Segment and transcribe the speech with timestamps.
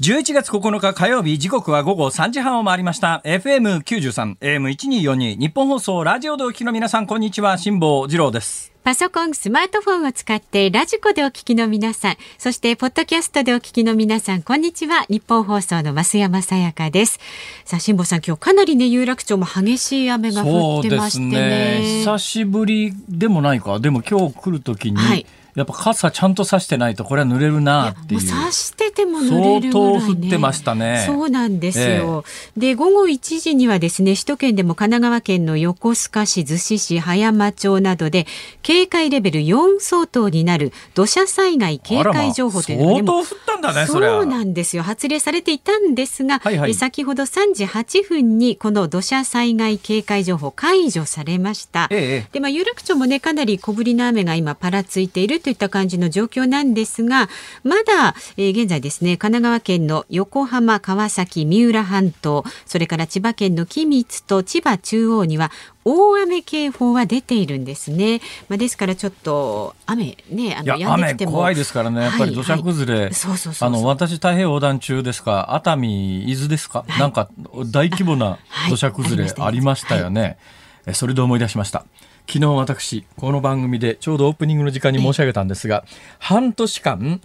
[0.00, 15.04] 11月9日火曜日時刻は午後3時半を回りました FM93 AM1242 日本放送ラジオでお聞きの皆さんこんにちは辛坊治郎ですパソコン、スマートフォンを使ってラジコでお聞きの皆さん、そしてポッドキャストでお聞きの皆さん、こんにちは。
[15.10, 17.20] 日本放送の増山さやかです。
[17.66, 21.30] さあ、辛坊さん、今日かなりね、有楽町も激しい雨が降ってましてね。
[21.32, 23.78] ね久しぶりでもないか。
[23.78, 28.20] でも今日来るときに、はいやっぱ傘ちゃんと差してないとこれは濡れるなっていう。
[28.20, 31.04] 差してても濡れるぐらい、ね、相当降ってましたね。
[31.06, 32.24] そうなんですよ。
[32.54, 38.26] えー、で午後1時にはですね首都圏でも神奈川県の横須賀市、逗子市、葉山町などで
[38.62, 43.86] 警戒レベル4相当になる土砂災害警戒情報というのが、ね、相当降ったんだね。
[43.86, 44.82] そうなんですよ。
[44.82, 51.88] 発令されていたんですが、はいはい、先ほど3時8分にこの土砂災害警戒情報解除されました。
[51.90, 57.28] えー、でまあ有楽町もねかなり小降りの雨が今パラついているといった感じの状況なんですが
[57.64, 65.50] まだ、えー、現在ですね神奈川県の横浜川崎三浦半島それから千葉県の君津と千葉中央には
[65.84, 68.20] 大雨警報は出ているんですね。
[68.50, 72.02] まあですからちょっと雨ねあの雨怖いですからね。
[72.02, 75.54] やっぱり土砂崩れ、あの私太平洋横断中ですか？
[75.54, 77.30] 熱海伊豆ですか、はい、なんか
[77.72, 79.96] 大規模な土砂崩れありました。
[79.96, 80.36] よね。
[80.84, 81.86] はい、それで思い出しました。
[82.28, 85.84] 昨日私この番組でちょうどオープニングの時間に申し上げたんですが
[86.18, 87.22] 半年間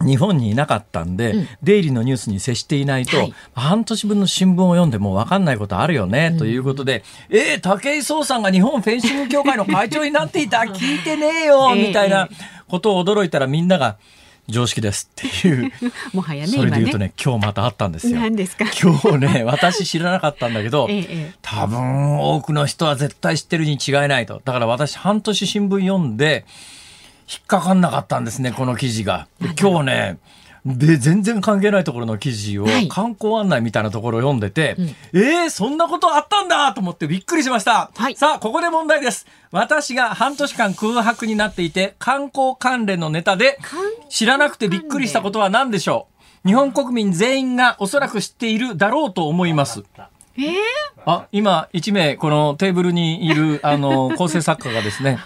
[0.00, 12.30] 日本にいなかったんで、うん、デイリーのニュースに接していないと、はい、半年分の新聞を読んでも分かんないことあるよね、うん、ということで、えー、武井壮さんが日本フェンシング協会の会長になっていた聞いてねえよ、 みたいな
[12.66, 13.98] ことを驚いたらみんなが、
[14.48, 15.72] 常識ですっていう。
[16.14, 16.52] もはやね。
[16.52, 18.18] それで言うとね、ね今日またあったんですよ。
[18.18, 18.64] 何ですか？
[18.82, 24.40] 今日ね、私知らなかったんだけど、 ええ、多分多くの人は絶対知ってるに違いないと。
[24.44, 26.46] だから私半年新聞読んで、
[27.30, 29.28] 引っかかんなかったんですね、この記事が。
[29.60, 30.18] 今日ね、
[30.76, 34.86] で全然関係ないところの記事を、観光案内みたいなところを読んでて、うん、
[35.20, 39.26] えー、そんなことあったんだと思ってびっくりしました、はい、さあここで問題です。
[39.50, 43.58] 私が半年間空白になっていて観光関連のネタで
[44.10, 46.08] 知らなくてびっくりしたことは何でしょ
[46.44, 46.48] う。
[46.48, 49.84] 日本国民全員がおそらく知っているだろうと思います。
[50.36, 50.54] えー、
[51.04, 55.18] あ今1名このテーブルにいるあの構成作家がですね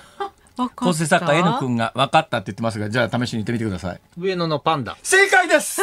[0.75, 4.01] 構成作家 N 君が分かったって言ってますがじゃあ試しに言ってみてください。
[4.19, 4.97] 上野のパンダ。
[5.03, 5.81] 正解です。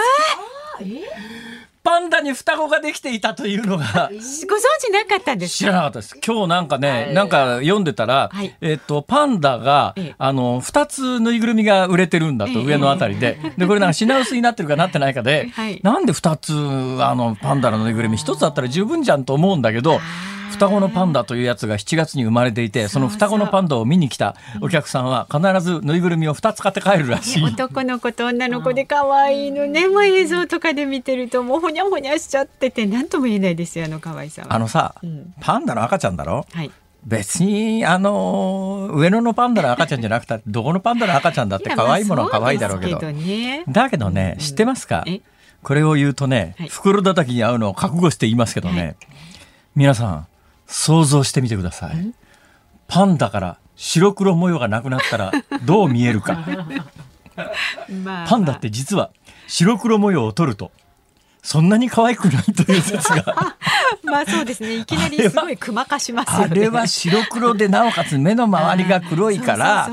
[1.83, 4.21] パンダに双子ができていたというのがご存
[4.79, 5.57] 知なかったんです。
[5.57, 6.19] 知らなかったです。
[6.25, 13.39] 今日なんかね、なんか読んでたら、はい、えっ、とパンダが、ええ、あの二つぬいぐるみが売れてるんだと、え、上のあたりで。
[13.57, 19.99] でこれなんか品薄になってるかなってないかで、 はい、なんで二つあのパンダのぬいぐるみ一つあったら十分じゃんと思うんだけど
[20.59, 27.43] 双子のパンダというやつが7月に生まれていてその双子のパンダを見に来たお客さんは必ずぬいぐるみを2つ買って帰るらしい。
[27.43, 34.53] 男の子と女の子で可愛いのねもう映像とかで見てるともうほにゃほにゃしちゃってて何とも言えないですよあの可愛さは。
[34.53, 36.71] あのさ、うん、パンダの赤ちゃんだろ、はい。
[37.05, 45.05] 別にあの上野のパンダの赤ちゃんじゃなくてどこのパンダの赤ちゃんだって可愛いものは可愛いだろうけど、ね、だけどね、知ってますか？
[45.63, 48.95] これを言うとね、はい、袋叩きに合うのを覚悟して言いますけどね、はい、
[49.75, 50.27] 皆さん
[50.69, 52.13] 想像してみてください。
[52.87, 55.31] パンダから白黒模様がなくなったら
[55.65, 56.45] どう見えるか。
[58.27, 59.11] パンダって実は
[59.47, 60.71] 白黒模様を取ると
[61.41, 63.57] そんなに可愛くないという説が。
[64.03, 64.75] まあそうですね。
[64.75, 66.47] いきなりすごいくまかしますよね。
[66.51, 69.89] あれは白黒でなおかつ目の周りが黒いから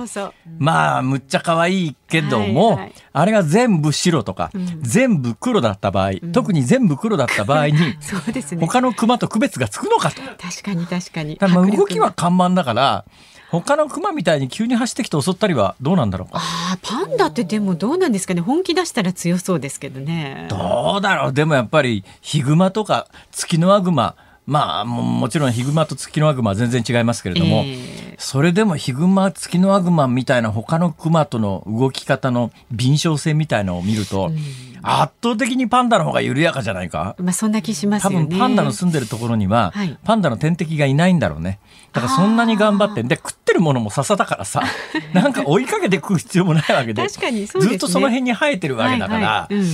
[0.59, 10.23] まあむっちゃ可愛いけども、はいはい、あれが全部白とか、うん、全部黒だった場合、うん、特に全部黒だった場合に そうです、ね、他のクマと区別がつくのかと。
[10.23, 11.39] 確かに確かに。
[11.41, 13.05] まあ動きは看板だから
[13.51, 16.41] 他のクマみたいに急に走ってきて襲ったりはどうなんだろうか？
[16.41, 18.41] あパンダってでもどうなんですかね。
[18.41, 20.47] 本気出したら強そうですけどね。
[20.51, 21.33] どうだろう。
[21.33, 34.37] でもやっぱりヒグマとかツキノワグマまあももちろんヒグマとツキノワグマは全然違いますけれども、えー、それでもヒグマツキノワグマみたいな他のクマとの動き方の敏捷性みたいのを見ると、うん。
[34.88, 37.17] 圧倒的にパンダの方が緩やかじゃないか。
[37.19, 38.26] まあそんな気しますよね。
[38.26, 41.58] 多分パンダの住んでるところには、はい、パンダの天敵がいないんだろうね。
[41.93, 44.62] だからそんなに頑張ってで食ってるものも笹だからさ、
[45.12, 49.62] なんか追いかけて食う必要もないわけで、確かにそう、ね、ずっとその辺に生えてるわけだから、はいはい。
[49.62, 49.69] うん、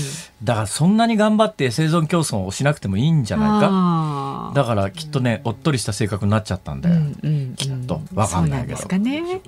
[0.45, 4.53] だからそんなに頑張って生存競争をしなくてもいいんじゃないか。
[4.55, 6.97] だからきっとね、おっとりした性格になっちゃったんだよ。
[6.97, 8.01] うんうん、きっと。
[8.15, 8.99] わかんないけど。
[8.99, 9.41] ね、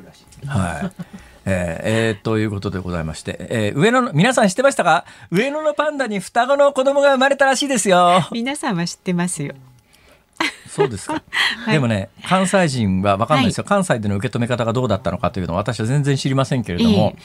[0.46, 1.04] はい。
[1.46, 5.04] えー、えー、ということでございまして、えー、上野の、皆さん知ってましたか？
[5.30, 8.28] 上野のパンダに双子の子供が生まれたらしいですよ。
[8.32, 9.54] 皆さんは知ってますよ。
[10.74, 11.22] そうですか、
[11.64, 17.22] はい、でもね関西人は分かんないですよ、はい、関西での受け止め方がどうだったのかというのは私は全然知りませんけれども、えー、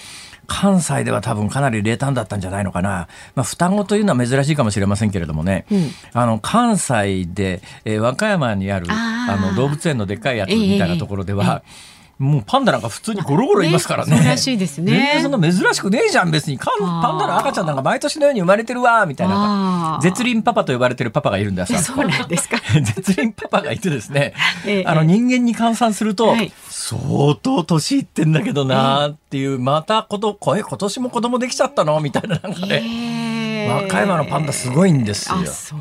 [0.50, 14.20] 関西では多分かなり冷淡だったんじゃないのかな、まあ、双子というのは珍しいかもしれませんけれどもね、うん、あの関西で、えー、和歌山にあるあの動物園のでっかいやつみたいなところでは、えーもうパンダなんか普通にゴロゴロいますからね。
[14.20, 15.20] ねらしいですね。
[15.22, 16.82] そんな珍しくねえじゃん別にパン
[17.18, 21.80] ダの赤ちゃんなんか毎年のように生まれてるわみたいな絶倫パパと呼ばれてるパパがいるんださ。
[21.80, 22.58] そうなんですか。
[22.76, 24.34] 絶倫パパがいてですね、
[24.66, 32.02] ええ、あの人間に換算すると、はい、相当年いってんだけどなっていう、またこと声今年も子供できちゃったの？
[32.02, 32.84] みたいななんかね。
[32.84, 33.19] えー
[33.68, 35.38] 和歌山のパンダすごいんですよ。
[35.38, 35.74] そうです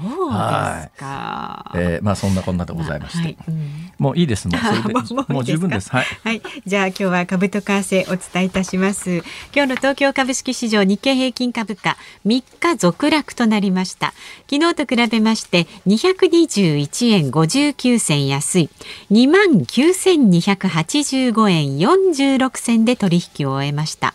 [0.99, 1.73] か。
[1.75, 5.91] えー、まあそんなこんなでございまして、はいうん、もういいですもう それでもう十分です。
[5.91, 6.07] はい。
[6.25, 6.43] はい。
[6.67, 9.17] じゃあ今日は株と為替お伝えいたします。
[9.55, 11.97] 今日の東京株式市場日経平均株価
[12.27, 14.15] 3日続落となりました。
[14.51, 18.71] 昨日と比べまして221円59銭安い
[19.11, 24.15] 2万9285円46銭で取引を終えました。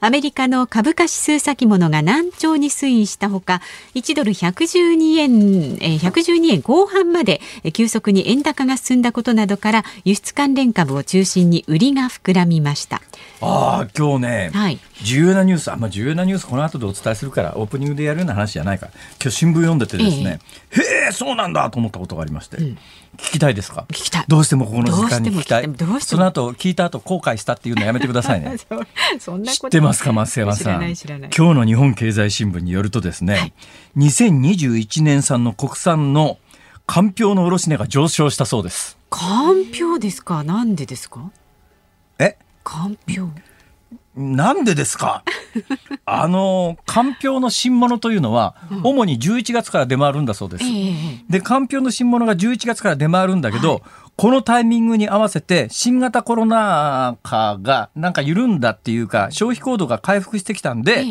[0.00, 3.62] アメリカの株価指数先物が難聴に推移したほか
[3.94, 5.30] 1ドル112円
[5.76, 7.40] 112円後半まで
[7.72, 13.00] 急速に円高が進んだことなどから輸出関連株を中心に売りが膨らみました。
[13.40, 20.40] ああ今日ね、はい、重要なニュースあ、まあ、重要なニュースこの後でお伝えするからオープニングでやるような話じゃないから今日新聞読んでてですね、
[20.72, 22.78] えー、へえそうなんだと思ったことがありまして、うん
[23.16, 23.86] 聞きたいですか？
[23.88, 24.24] 聞きたい。
[24.28, 25.68] どうしてもここの時間に聞きたい。
[26.00, 28.56] その後聞いた後後悔したっていうのやめてくださいね。
[28.58, 28.62] 知
[29.66, 30.82] ってますか増山さん？
[30.82, 33.52] 今日の日本経済新聞によるとですね、はい、
[33.96, 36.38] 2021年産の国産の
[36.86, 38.96] かんぴょうの卸値が上昇したそうです。
[39.10, 40.44] かんぴょうですか？
[40.44, 41.30] なんでですか？
[42.18, 42.36] え？
[42.64, 43.30] かんぴょう
[44.16, 45.22] なんでですか？
[46.06, 50.64] あの、かんぴょうの新物というのは、主に11月から出回るんだそうです。
[51.28, 53.82] で、かんぴょうの新物が11月から出回るんだけど、はい、
[54.16, 61.04] このタイミングに合わせて、新型コロナ禍がなんか緩んだっていうか、消費行動が回復してきたんで、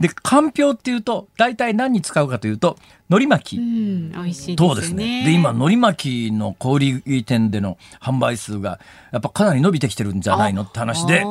[0.00, 2.78] で、かんぴょうっていうと、大体何に使うかというと、
[3.10, 3.58] 海苔巻き。
[3.58, 4.68] うん、美味しいですね。
[4.68, 5.24] そうですね。
[5.26, 8.80] で、今、海苔巻きの小売店での販売数が、
[9.12, 11.22] やっぱかなり伸びてきてるんじゃないのって話で、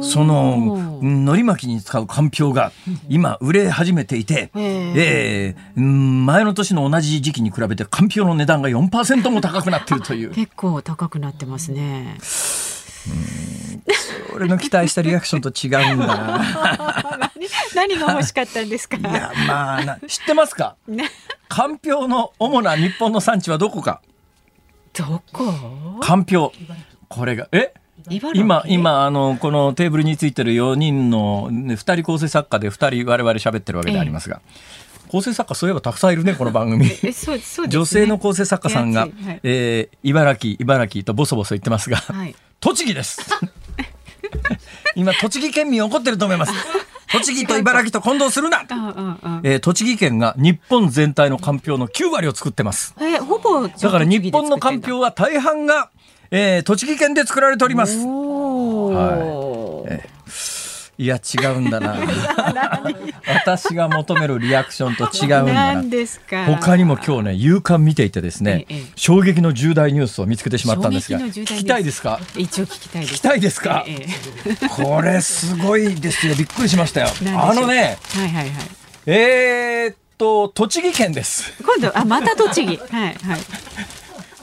[0.00, 2.72] その、海苔巻きに使うかんぴょうが、
[3.10, 10.30] 今、売れ始めていて、えー、前の年の同じ時期に比べて、かんぴょうの値段が4%も高くなってるという。
[10.30, 12.16] 結構高くなってますね。
[14.34, 17.20] 俺の期待したリアクションと違うんだな
[17.74, 18.96] 何が欲しかったんですか？
[18.96, 20.76] いやまあ知ってますか？
[21.48, 24.00] かんぴょうの主な日本の産地はどこか？
[24.92, 25.52] どこ？
[26.00, 26.72] かんぴょう。
[27.08, 27.72] これがえ？
[28.10, 36.90] 今今あのこのテーブルについてる4人の、ね、2人構成作家で2人我々喋ってるわけでありますが、え構成作家そういえばたくさんいるねこの番組。
[37.68, 39.12] 女性の構成作家さんが、はい、
[39.42, 43.20] えー、茨城茨城とボソボソ言ってますが、はい、栃木です。
[44.96, 46.52] 今栃木県民怒ってると思います
[47.18, 48.62] 栃木と茨城と混同するな、
[49.42, 55.90] えー、栃木県が日本全体のかんぴょうの9割を作ってます、えー、ほぼだから日本のかんぴょうは大半が、
[56.30, 59.92] えー、栃木県で作られております、はい。
[59.92, 60.53] えー
[60.96, 61.96] いや違うんだな。
[63.26, 65.82] 私が求めるリアクションと違うんだな。
[66.46, 72.20] 他にも今日ね夕刊見ていてですね、ええ、衝撃の重大ニュースを見つけてしまったんですが聞きたいですか？
[72.36, 73.14] 一応聞きたいです。
[73.14, 74.06] 聞きたいですか、え、
[74.68, 76.34] これすごいですよ。
[76.36, 77.08] びっくりしましたよ。
[77.36, 78.50] あのねはいはいはい。
[79.06, 81.54] えー、っと栃木県です。
[81.62, 82.76] 今度あまた栃木。
[82.76, 83.40] はいはい。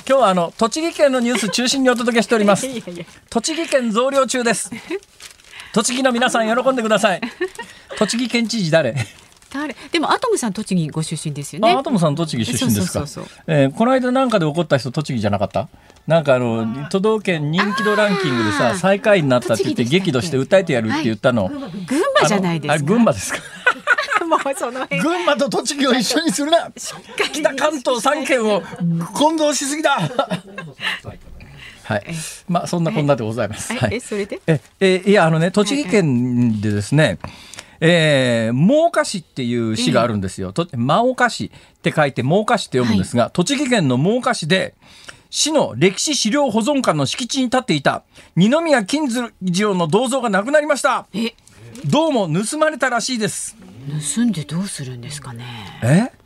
[0.08, 2.68] 今日はあの栃木県のニュース中心にお届けしております。
[3.30, 4.70] 栃木県増量中です
[5.74, 7.22] 栃木の皆さん喜んでください。
[7.98, 8.96] 栃木県知事誰？
[9.54, 9.76] 誰？
[9.92, 11.72] でもアトムさん栃木ご出身ですよね。
[11.72, 13.06] アトムさん栃木出身ですか。
[13.48, 15.68] えこの間なんかで起こった人栃木じゃなかった？
[16.08, 21.54] なんかあの都道県人気度ランキングでさ最下位になったって言って激怒して訴えてやるって言ったの、はい、
[21.86, 22.84] 群馬じゃないですか？
[22.86, 23.40] 群馬ですか？
[25.02, 26.70] 群馬と栃木を一緒にするな。
[27.34, 28.64] 北関東三県を
[29.14, 30.00] 混同しすぎだ
[31.92, 32.06] はい、
[32.48, 33.74] まあそんなこんなでございます。
[33.74, 34.42] はい、えそれで？
[34.48, 37.20] ええいやあのね栃木県でですね、
[37.80, 40.54] えー、真岡市っていう市があるんですよ。
[40.54, 44.76] と真岡市って書いて真岡市って読むんですが、はい、栃木県の真岡市で
[45.30, 48.04] 市の歴史資料保存館の敷地に立っていた
[48.36, 51.08] 二宮金次郎の銅像がなくなりました。
[51.14, 51.34] え
[51.86, 53.56] どうも盗まれたらしいです。
[54.16, 55.46] 盗んでどうするんですかね。
[55.84, 56.21] え？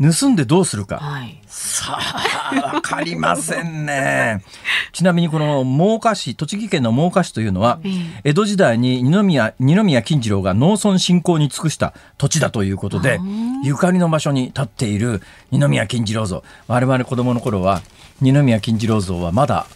[0.00, 4.42] 盗んでどうするか、はい、さあわかりませんね。
[4.92, 7.80] ちなみにこの真岡市栃木県の真岡市というのは、
[8.22, 13.18] 江戸時代に二宮二宮金次郎が農村振興に尽くした土地だということで
[13.62, 16.44] ゆかりの場所に立っている二宮金次郎像。
[16.68, 17.80] 我々子供の頃は
[18.20, 19.66] 二宮金次郎像はまだ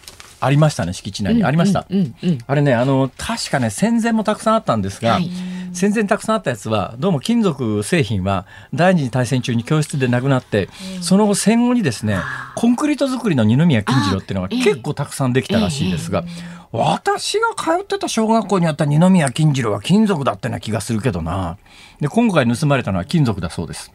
[0.40, 1.44] ありましたね敷地内に。
[1.44, 1.86] ありました、
[2.46, 5.30] あれねあの確かね戦前もたくさんあったんですが、はい
[5.72, 10.68] 戦前たくさんあったやつはどうも金属製品は第二次大戦中に教室でなくなって、
[11.00, 12.18] その後戦後にですね
[12.56, 16.24] コンクリート作りの二宮金次郎っていうのが結構たくさんできたらしいですが。
[16.72, 21.58] 私が通ってた小学校にあった二宮金次郎は金属だったような気がするけどな。
[22.00, 23.92] で、今回盗まれたのは金属だそうです。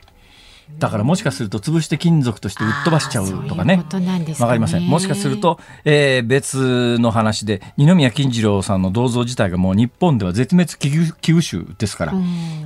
[0.79, 3.75] だからもしかすると潰して金属として売っ飛ばしちゃうとかね。
[4.43, 4.88] わ、ね、かりません。
[4.88, 12.13] もしかすると、えー、別の話で二宮金次郎さんの銅像自体がもう日本では絶滅危惧危惧種ですから。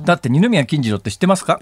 [0.04, 1.60] だって二宮金次郎って知ってますか？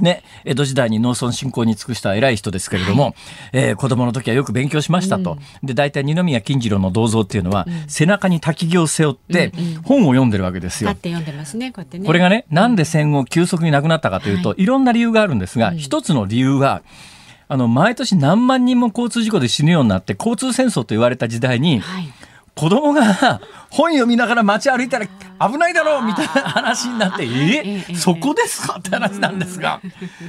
[0.00, 3.14] ね、江戸時代に農村振興に尽くした偉い人ですけれども、はい、
[3.52, 5.38] えー、子供の時はよく勉強しましたと。
[5.62, 9.52] うん、で、大体二宮金次郎の銅像っていうのは、うん、背中に滝行を背負って、
[9.84, 10.90] 本を読んでるわけですよ。
[10.90, 12.06] 読んでますね、こうやってね。
[12.06, 16.82] これがね、なんで戦後急速になくなったかというと、はい、いろんな理由があるんですが、一つの理由は、
[17.48, 22.08] あの、毎年何万人も交通事故で死ぬようになって、交通戦争と言われた時代に、はい。
[22.54, 23.40] 子供が
[23.70, 27.94] 本読みながら街歩いたら危ないだろうみたいな話になってえ？
[27.94, 28.76] そこですか？
[28.78, 29.80] って話なんですが。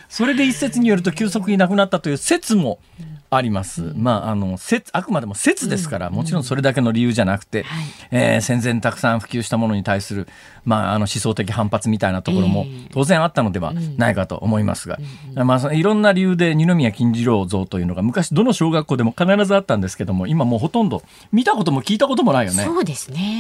[0.07, 2.79] それで一説によると急速になくなったという説も
[3.29, 3.93] あります。
[3.95, 7.65] まあ、あの、説、あくまでも説ですから、もちろんそれだけの理由じゃなくて、
[8.11, 10.27] えー、戦前たくさん普及したものに対する、
[10.65, 14.97] まあ、あの思想的反発みたいなところも当然あったのではないかと思いますが、
[15.45, 22.65] まあ、いろんな理由で二宮金次郎像というのが昔どの小学校でも必ずあったんですけども、今もうほとんど見たことも聞いたこともないよね。
[22.65, 23.30] そうですね。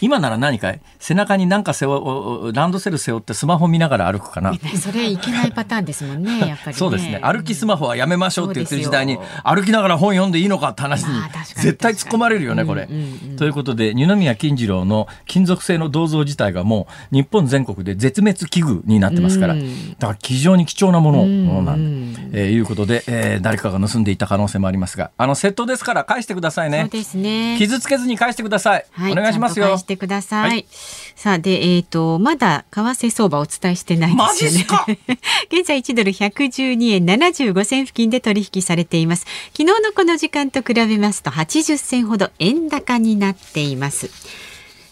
[0.00, 0.80] 今なら何かい？
[0.98, 4.52] 背中に何か背負ランドセル背負ってスマホ見ながら歩くかな。
[4.80, 7.20] それいけないパターンですもんね、 やっぱり、ね、そうですね。
[7.22, 11.08] 歩きスマホはやめましょうって言ってる時代に、歩きながら本読んでいいのかって話に
[11.56, 12.88] 絶対突っ込まれるよねこれ。
[13.36, 25.10] ということで二宮金次郎の金属製の銅像自体がもう日本全国で絶滅危惧になってますから、だから非常に貴重なものなんで、えー、いうことで、えー、誰かが盗んでいた可能性もありますが。
[25.16, 26.80] あの窃盗ですから返してくださいね。
[26.82, 27.56] そうですね。
[27.58, 28.84] 傷つけずに返してください。
[28.92, 29.66] はい、お願いしますよ。
[29.66, 30.50] 返してください。
[30.50, 30.66] はい、
[31.14, 34.98] さあでえっ、ー、とまだ為替相場お伝えしてないですよね。
[35.52, 39.26] 現在1ドル112円75銭付近で取引されています。
[39.56, 44.10] 昨日のこの時間と比べますと80銭ほど円高になっています。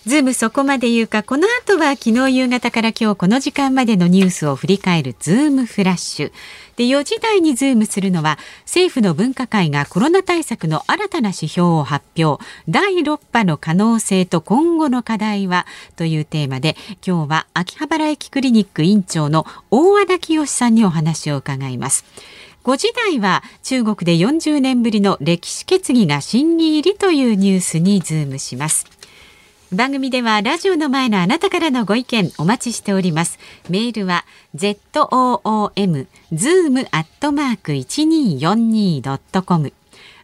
[0.07, 6.33] ズームそこまで言うか、この後は昨日夕方から今日この時間までのニュースを振り返るズームフラッシュ。
[6.77, 12.43] で、4時台にズームするのは、政府の分科会がコロナ対策の新たな指標を発表。
[12.67, 15.67] 第6波の可能性と今後の課題は
[15.97, 16.77] というテーマで、
[17.07, 22.07] 今日は秋葉原駅クリニック院長の大和田潔さんにお話を伺います。
[22.65, 29.00] 5時台は中国で40年ぶりの歴史決議が審議入りというニュースにズームします。
[29.73, 33.39] 番組ではラジオの前のあなたからのご意見お待ちしております。
[33.69, 34.25] メールは
[34.57, 39.73] z o o m zoom アットマーク一二四二ドットコム。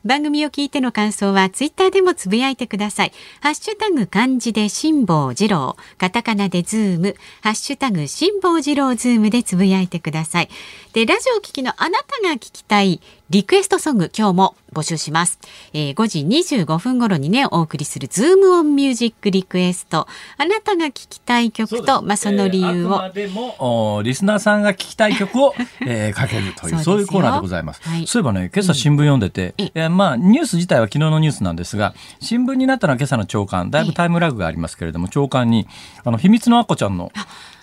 [0.05, 3.13] 番組を聞いての感想はツイッターでもつぶやいてください。
[3.41, 10.49] ハッシュタグ漢字で辛坊治郎、カタカナでズーム、ハッシュタグ辛坊治郎ズームでつぶやいてください。
[10.93, 15.41] で、ラジオお聞きのあなたが聞きたいリクエストソング今日も募集します。
[15.73, 20.07] えー、5時25分頃にね、お送りするズームオンミュージックリクエスト。
[20.39, 22.95] あなたが聞きたい曲と、まあその理由を。
[22.95, 27.81] あくまでもリスナーさんが聞きたい曲を、 えー、かけるというそういうコーナーでございます。
[27.83, 35.67] はい、そういえばね、今朝新聞読んでて、うん、えー、まあニュース自体は昨日のニュースなんですが、新聞になったのは今朝の朝刊、だいぶタイムラグがありますけれども、朝刊に
[36.05, 37.11] あの秘密のアッコちゃんの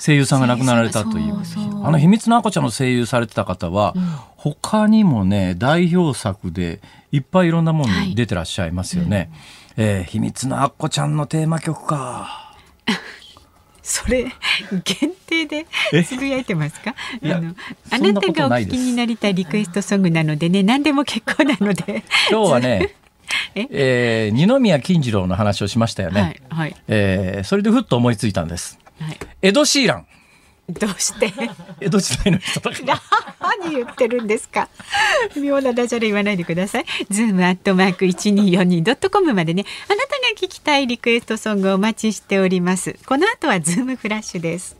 [0.03, 1.33] 声優さんが亡くなられたという。
[1.85, 4.01] あの秘密のアッコちゃんの声優されてた方は、うん、
[4.35, 6.81] 他にもね代表作で
[7.11, 9.17] いっぱいいろんなものに出てらっしゃいますよね。
[9.17, 9.29] はい
[9.75, 12.53] えー、秘密のアッコちゃんのテーマ曲か。
[13.81, 14.31] それ
[14.83, 15.67] 限定で
[16.05, 16.95] つぶやいてますか？
[17.23, 17.55] あの
[17.91, 22.03] あなたがお聞きになりたいリクエストソングなのでね何でも結構なので。
[22.29, 22.95] 今日はね
[23.55, 23.67] え？
[23.69, 30.07] えー、二宮金次郎の話をしましたよね、はいはい、えー、それでふっと思いついたんです、はい、エド・シーラン。
[30.69, 31.33] どうして？
[31.81, 33.01] 江戸時代の人だから。
[33.61, 34.69] 何言ってるんですか？
[35.35, 36.85] 妙なダジャレ言わないでください。
[37.09, 39.65] ズームアットマーク一二四二ドットコムまでね。
[39.89, 42.95] あなたが聞きたいリクエストソングをお待ちしております。
[43.05, 44.77] この後はズームフラッシュです。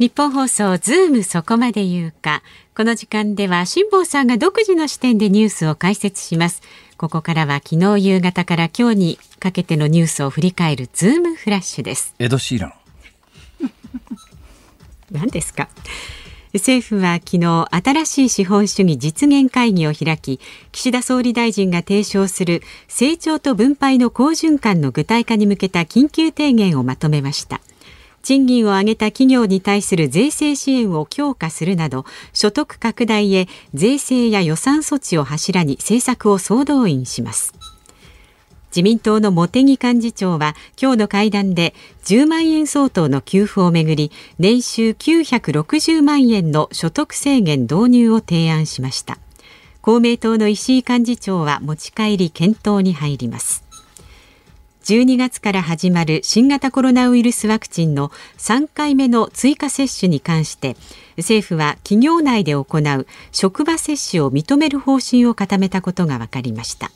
[0.00, 2.42] ニッポン放送ズームそこまで言うか。
[2.74, 6.62] この時間では辛坊さんが独自の視点でニュースを解説します
[7.00, 12.14] ここからは昨日夕方から今日にかけてのニュースを振り返るズームフラッシュです。
[12.18, 12.72] エドシーラン。
[15.10, 15.70] 何ですか？
[16.52, 20.40] 政府は昨日新しい資本主義実現会議を開き
[20.72, 27.62] 岸田総理大臣が提唱する成長と分配の好循環の具体化に向けた緊急提言をまとめました
[28.22, 37.54] 賃金を上げた企業に対する税制支援を強化するなど所得拡大へ税制や予算措置を柱に政策を総動員します。
[38.70, 41.74] 自民党の茂木幹事長は今日の会談で
[42.04, 49.18] 10万円相当の給付をめぐり年収960万円の所得制限導入を提案しました。
[49.82, 53.69] 公明党の石井幹事長は持ち帰り検討に入ります。
[54.90, 60.74] 12月から始まる新型コロナウイルスワクチンの3回目の追加接種に関して
[61.16, 66.90] 政府は企業内で行う職場接種を認める方針を固めたことが分かりました。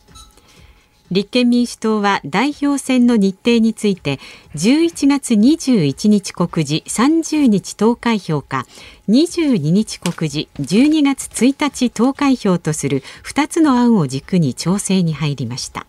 [1.12, 4.18] 立憲民主党は代表選の日程について
[4.56, 8.66] 11月21日告示30日投開票か
[9.08, 15.86] 22日告示12月1日投開票とする2つの案を軸に調整に入りました。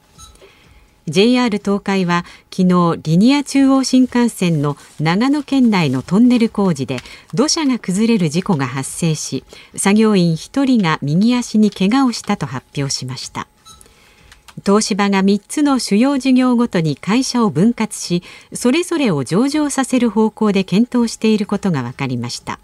[1.07, 6.97] JR 東海は昨日リニア中央新幹線の長野県内のトンネル工事で
[7.33, 9.43] 土砂が崩れる事故が発生し
[9.75, 13.47] 作業員1人が右足に怪我をしたと発表しました。
[14.65, 22.59] 東芝が3つの主要事業ごとに会社を分割しそれぞれを上場させる方向で検討していることが分かりました。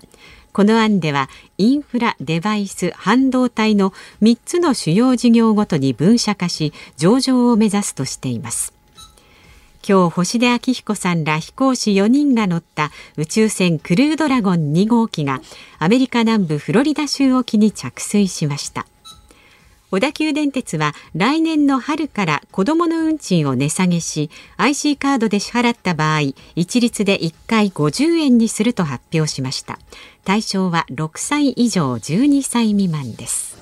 [0.54, 8.74] この案ではインフラ、デバイス、半導体の3つの主要事業ごとに分社化し上場を目指すとしています。
[9.88, 15.42] 今日星出彰彦さんら飛行士4人が乗った宇宙船クルードラゴン2号機が
[15.80, 18.86] アメリカ南部フロリダ州沖に着水しました。
[19.92, 29.80] 小田急電鉄は来年の春から子どもの運賃を値下げし IC カードで支払った場合一律で1回50円にすると発表しました。
[30.24, 33.58] 対象は6歳以上12歳未満です。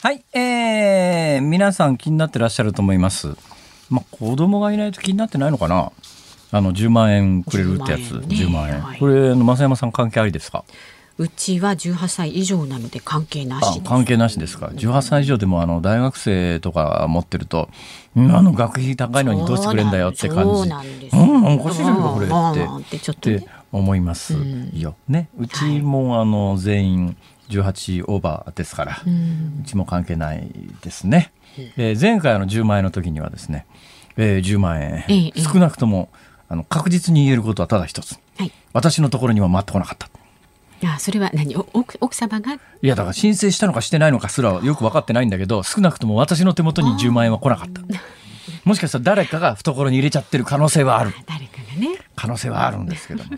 [0.00, 3.34] はい、えー、皆さん気になってらっしゃると思います。
[3.90, 5.90] まあ子供がいないと気になってないのかな？
[6.52, 8.14] あの10万円くれるってやつ。
[8.14, 8.98] 10万円,、10万円。
[9.00, 10.64] これ増山さん関係ありですか？
[11.20, 14.68] うちは18歳以上なので関係なし関係なしですか。
[14.68, 17.68] 18歳以上でもあの大学生とか持ってると、
[18.16, 20.70] うん、あの学費高いのにどうしてくれんだよって感じ。
[21.12, 22.96] うん、おかしいじゃんこれって。
[22.96, 24.32] ってって思います
[24.72, 27.16] よ、ねうちもあの全員
[27.50, 31.32] 18オーバーですから、うちも関係ないですね、
[31.76, 33.66] えー、前回の10万円の時にはですね、
[34.16, 36.08] えー、10万円、少なくとも
[36.48, 40.08] あの確実に言えることはただ一つ、はい、私のところには回ってこなかった
[40.82, 41.54] いやそれは何？
[41.56, 42.54] 奥奥様が？
[42.54, 47.82] いやだから申請したのかしてないのかすらよく分かってないんだけど少なくとも私の手元に10万円は来なかった。
[48.64, 51.12] もしかしたら誰かが懐に入れちゃってる可能性はある。
[51.26, 51.98] 誰かがね。
[52.16, 53.30] 可能性はあるんですけども。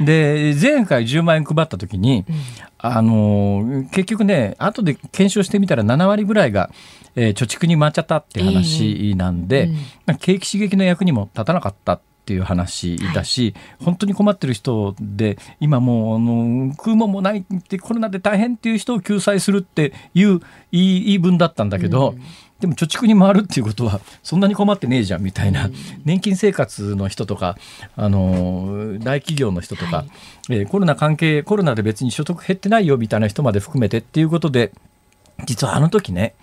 [0.00, 2.36] で前回10万円配った時に、うん、
[2.78, 6.70] あの結局ね後で検証してみたら7割ぐらいが、
[7.16, 9.76] えー、貯蓄に回っちゃったって話なんで、えー。
[10.08, 22.22] うん、景気刺激の役にも立たなかったっていう話だし、はい、本当に困ってる人で今もうあの食うもんもないってコロナで大変っていう人を救済するっていう言い分だったんだけど、うん、
[22.60, 27.56] でも貯蓄に回るっていうことはそんなに困ってねえじゃんみたいな、うん、年金生活の人とか
[27.96, 30.08] あの大企業の人とか、はい、
[30.50, 34.72] えー、コロナ関係コロナで別に所得減ってないよみたいな人まで含めてっていうことで
[35.46, 36.34] 実はあの時ね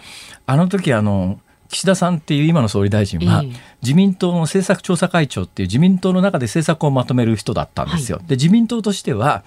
[0.48, 3.43] あの時あの岸田さんっていう今の総理大臣は、
[3.82, 8.17] 自民党の政策調査会長っていう自民党の中で政策をまとめる人だったんですよ。
[8.17, 9.43] はい、で自民党としては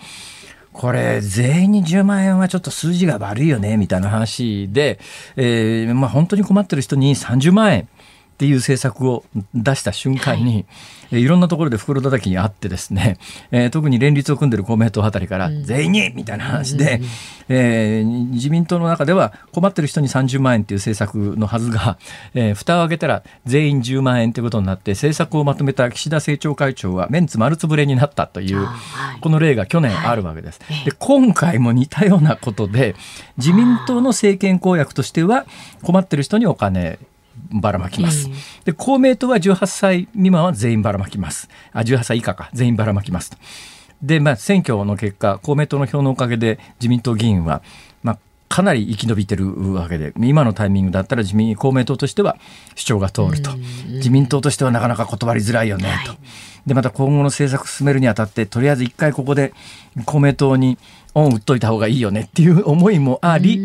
[0.72, 5.00] これ全員に10万円はちょっと数字が悪いよねみたいな話で、
[5.36, 7.88] えーまあ、本当に困ってる人に30万円
[8.38, 10.64] っていう政策を出した瞬間に、
[11.10, 13.18] はい、いろんなところで袋叩きにあってですね、
[13.50, 17.00] えー、特に連立を組んでる公明党あたりから全員にみたいな話で、
[17.48, 21.98] えー、自民党の中では困ってる人に30万円っていう政策のはずが、
[22.34, 28.68] えー、蓋を開けたら全員10万円ということになって政策をまとめた岸田政調会長はメンツ丸つぶれになったという、
[29.20, 30.60] この例が去年あるわけです。
[30.84, 32.94] で今回も似たようなことで
[33.36, 35.44] 自民党の政権公約としては
[35.82, 37.00] 困ってる人にお金
[37.50, 38.28] ばらまきます、
[38.64, 41.48] で公明党は18歳未満は全員ばらまきます。
[41.72, 42.50] あ18歳以下か。
[42.52, 43.32] 全員ばらまきます
[44.02, 47.62] で、まあ、選挙の結果公明党の票のおかげで自民党議員は、
[48.02, 52.36] まあ、かなり生き延びてるわけで今のタイミングだったら自民公明党としては
[52.74, 53.50] 主張が通ると。
[53.88, 56.14] 自民党としてはなかなか断りづらいよねと。
[56.66, 59.52] でまた今後の政策進めるにあたってとりあえず一回ここで
[60.04, 60.78] 公明党に
[61.14, 63.60] 恩打っといた方がいいよねっていう思いもあり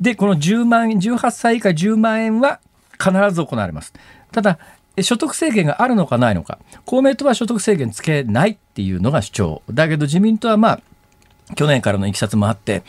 [0.00, 2.60] でこの10万円18歳以下10万円は
[3.02, 3.92] 必ず行われます。
[4.32, 4.58] ただ
[5.02, 10.80] 所得制限があるのかないのか公明党は所得制限つけないっていうのが主張だけど自民党はまあ
[11.54, 12.82] 去年からのいきさつもあって、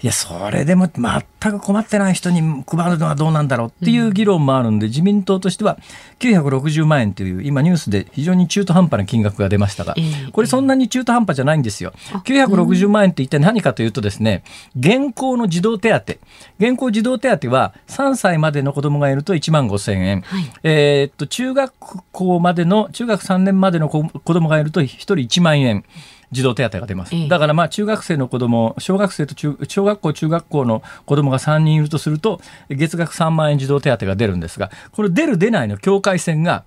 [0.00, 5.78] いや、それでも全く困ってない人に配るのはどうなんだろうっていう議論もあるんで、自民党としては
[6.20, 9.96] 960万円という、今ニュースで非常に中途半端な金額が出ましたが、
[10.32, 11.92] これそんなに中途半端じゃないんですよ。
[12.24, 14.44] 960万円って一体何かというとですね、
[14.78, 16.14] 現行の児童手当、
[16.58, 21.72] 現行児童手当は3歳までの子供がいると1万5千円、はい、えっと、中学
[22.12, 25.84] 校までの、中学3年までの子供がいると1人1万円。
[26.32, 27.28] 児童手当が出ます。
[27.28, 36.64] だからまあ中学生の子供、小学生と中小学校中学校の子供が3人いるとすると月額3万円児童手当が出るんですが、これ出る出ないの境界線が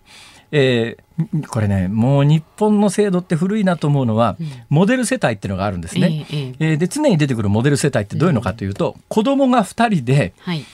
[0.51, 6.25] えー、これねもう日本の制度って古いなと思うのは、うん、モデル世帯っていうのがあるんですね。
[6.29, 10.65] えー、えー、で常に出てくるモデル世帯ってどういうのかというと、うん、子供が2人で、はい、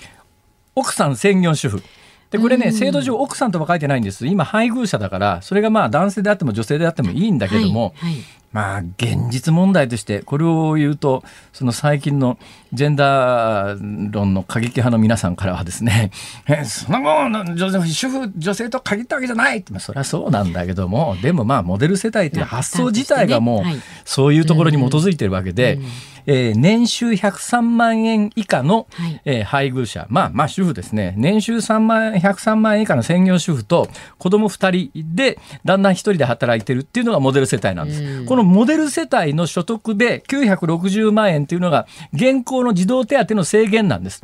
[0.75, 1.83] 奥さん専業主婦。
[2.31, 4.27] でこれね、制度上奥さんとは書いてないんです。
[4.27, 8.23] 今配偶者だからそれがまあ男性であっても女性であってもいいんだけども、はいはい、
[8.53, 12.37] まあ現実問題としてこれを言うとその最近の
[12.73, 16.11] ジェンダー論の過激派の皆さんからはですね
[16.47, 23.63] えそんなもん女性主婦女性と限ったわけじゃないってそれはそうなんだけどもでもまあモデル世帯という発想自体がもう
[24.05, 25.79] そういうところに基づいてるわけで。
[26.27, 33.87] えー、年収103万円以下の、はい、えー、配偶者、まあまあ主婦ですね、年収3万103万円以下の専業主婦と
[34.19, 38.25] 子供2人で旦那1人で働いてるっていうのがモデル世帯なんです。
[38.25, 44.23] このモデル世帯の所得で960万円っていうのが現行の児童手当の制限なんです。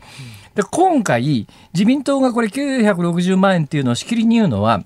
[0.55, 4.83] で今回自民党がこれ960万円っていうのをしきりに言うのは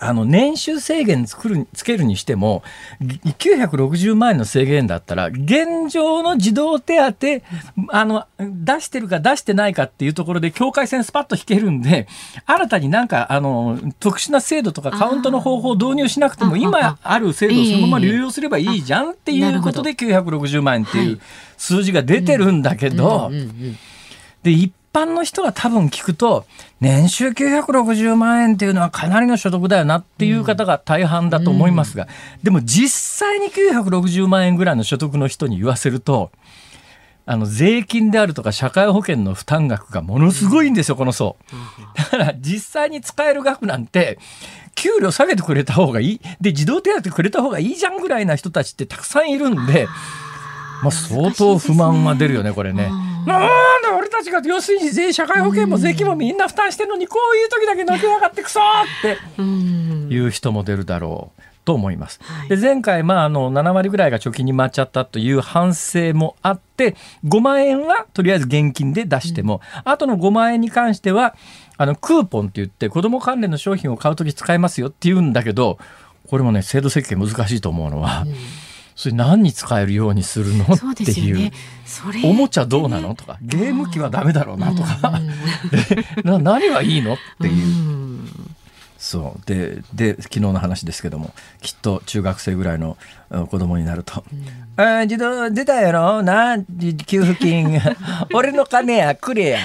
[0.00, 2.62] あの年収制限作るつけるにしても
[3.00, 12.06] 960万円の制限だったら現状の児童手当あの出してるか出してないかっていうところで境界線スパッと引けるんで
[12.44, 21.20] 新たになんかあの特殊な制度とかカウントの方法を導入しなくても今ある制度をそのまま流用すればいいじゃんっていうことで960万円っていう
[21.56, 23.30] 数字が出てるんだけど
[24.42, 26.46] で一般の人が多分聞くと
[26.80, 32.88] 年収960万円っていうのはかなりの所得だよなっていう方が大半だと思いますが、うん、でも実
[33.28, 36.30] 際に960万円ぐらいの所得の人に言わせると
[37.26, 41.36] あの税金であるとか社会保険の負担額がものすごいんですよ、この層。
[41.96, 44.20] だから実際に使える額なんて
[44.76, 49.88] 給料下げてくれた方がいいで児童手当くれた方がいいじゃんぐらいな人たちってたくさんいるんで。
[50.82, 52.90] まあ、相当不満が出るよね、これね。
[53.26, 58.64] なんで俺たちが要するに税社会保険も税金もみんな負担してるのにこういう時だけのけやがってくそっ
[59.02, 61.42] ていう人も出るだろう。
[61.66, 62.20] と思います。
[62.48, 71.34] で前回、まあ、あの7割ぐらいが貯金に回っちゃったという反省もあって5万円はとりあえず現金で出しても、うん、あとの5万円に関しては
[71.76, 75.78] あのクーポンって言って子ども関連の商品を買う時使えますよって言うんだけど
[76.28, 78.22] これもね制度設計難しいと思うのは。
[78.22, 78.65] うん
[78.96, 80.64] それ何に使えるようにするの？
[80.64, 81.52] っていう、ね、
[82.24, 83.14] おもちゃどうなの？
[83.14, 83.36] とか。
[83.42, 84.74] ゲーム機はダメだろうな？
[84.74, 85.20] とか、
[86.24, 87.14] な何がいいの？
[87.14, 88.24] っていう。
[88.98, 89.46] そう。
[89.46, 92.96] でで昨日の話ですけどもきっと中学生ぐらいの
[93.28, 94.24] 子供になると
[94.76, 96.22] 「うん、あ自動出たやろ？
[96.22, 96.58] な
[97.06, 97.80] 給付金。
[98.32, 99.58] 俺の金やくれや。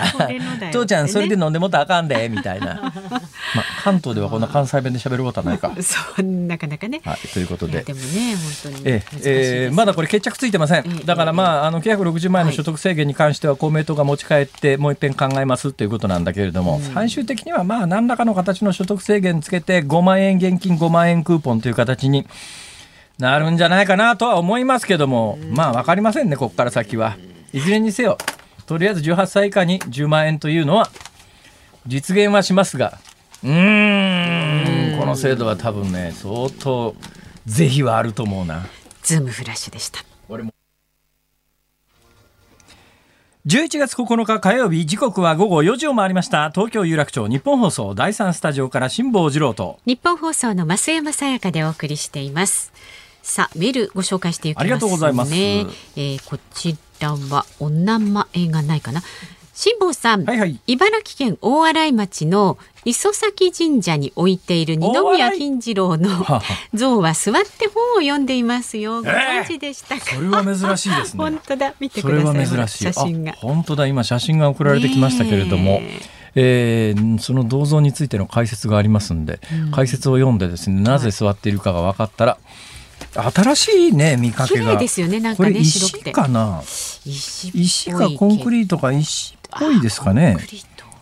[0.72, 2.76] 父ちゃんそれで飲んでもったらあかんで」みたいな、
[3.56, 5.72] まあ、関東ではこんな関西弁で喋ることはないか。
[5.82, 7.82] そうなかなかね、はい、ということで。
[7.82, 22.26] でもね本当にええー、まだこれ決着ついてません、だからまああの960万円の所得制限に関しては公明党が持ち帰ってもう一遍考えますということなんだけれども、うん、最終的にはまあ何らかの形の所得制限つけて5万円現金5万円クーポンという形に
[23.22, 27.18] なるんじゃないかなとは思いますけども、まあ分かりませんね、ここから先は。
[27.54, 28.18] いずれにせよ、
[28.66, 30.90] とりあえず18歳以下に10万円というのは
[31.86, 32.98] 実現はしますが、
[33.44, 36.96] うーん、この制度は多分ね、相当
[37.46, 38.66] 是非はあると思うな。
[39.04, 40.04] ズームフラッシュでした。
[40.28, 40.52] 俺も
[43.46, 52.72] 11月9日火曜日時刻は午後4時を回りました東京有楽町日本放送第三スタジオから辛坊治郎と日本放送の増山さやかでお送りしています
[53.22, 59.02] さあメールご紹介していきます、ね、ありがとうございます、えー、こちらはお名前がないかな。
[59.54, 66.26] 辛坊さん、はいはい、茨城県大洗町の磯崎神社に置いている二宮金次郎の
[66.74, 69.04] 像は座って本を読んでいますよ。
[69.04, 71.20] ご存知でしたか、えー、それは珍しいですね。
[71.22, 72.48] 本当だ、見てください。
[72.48, 72.84] 珍しい。
[72.86, 73.34] 写真が。
[73.34, 75.82] 本当だ、今写真が送られてきましたけれども。
[76.34, 82.38] えー、その銅像についての解説がありますんで、うん、解説を読んでですねなぜ座っているかが分かったら、
[83.14, 84.78] 新しいね見かけが。
[84.78, 86.62] ですよねなんかね石かな？
[87.06, 90.38] 石かコンクリートか石っぽいですかね。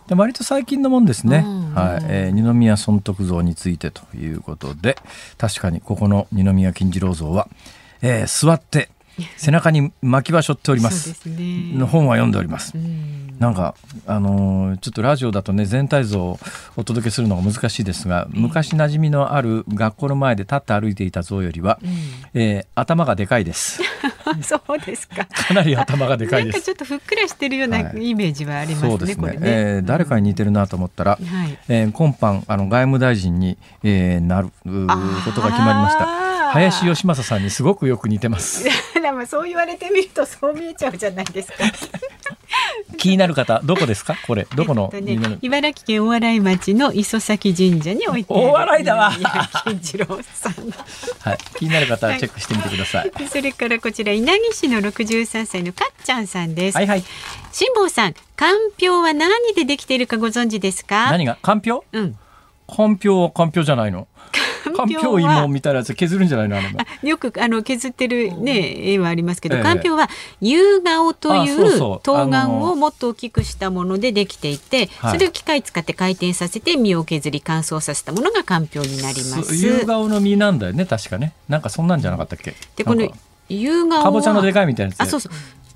[0.08, 2.04] で割と最近のもんですね、はい。
[2.08, 4.96] えー、二宮尊徳像についてということで
[5.38, 7.48] 確かにここの二宮金次郎像は、
[8.02, 8.88] えー、座って
[9.36, 11.20] 背中に巻き場所っております。
[11.26, 12.74] の本は読んでおります。
[13.40, 13.74] なんか
[14.06, 16.38] あのー、ちょっとラジオだとね全体像を
[16.76, 21.90] お届けするのが難しいですが、昔馴染みのある学校の前で立って歩いていた像よりは、うん、
[22.34, 23.80] えー、頭がでかいです。
[24.42, 25.24] そうですか。
[25.24, 26.60] かなり頭がでかいです。
[26.62, 28.88] ちょっとふっくらしてるようなイメージはありますね。
[28.90, 29.32] はい、そうですね。
[29.32, 34.52] ねえー、誰かに似てるなと思ったら、はい、えー、今般あの外務大臣に、えー、なるこ
[35.32, 36.29] とが決まりました。
[36.52, 38.64] 林芳正さんにすごくよく似てます。
[39.00, 41.54] でもそう言われてみるとそう見えちゃうじゃないですか。
[42.96, 44.16] 気になる方どこですか？
[44.26, 48.34] これどこの、ね、茨城県大洗町の磯崎神社に置いて。
[48.34, 49.12] 大洗だわ。
[49.64, 50.54] 金次郎さん。
[51.20, 56.76] はい気になる方はチェックしてみてください、はい、それからこちら稲城市の六十三歳のかっちゃんさんです。
[56.76, 57.04] はいはい。
[57.52, 61.10] 辛坊さんかんぴょうは何でできているかご存知ですか？
[61.10, 61.36] 何が？
[61.40, 61.98] かんぴょう？
[61.98, 62.16] うん。
[62.68, 64.06] かんぴょうはかんぴょうじゃないの？
[64.76, 66.58] かんぴょう芋みたいなやつ削るんじゃないの
[67.02, 70.08] よくあの削ってるね絵はありますけど、かんぴょうは
[70.40, 79.54] 夕顔という冬瓜をもっと大きくしたものでできていて、それを機械使って回転させて実を削り乾燥させたものがかんぴょうになります。
[79.54, 81.32] 夕顔の実なんだよね確かね。
[81.48, 82.54] なんかそんなんじゃなかったっけ？
[82.76, 83.08] でこの
[83.48, 85.00] 夕顔かぼちゃのでかいみたいなやつ。
[85.00, 85.32] あそうそう。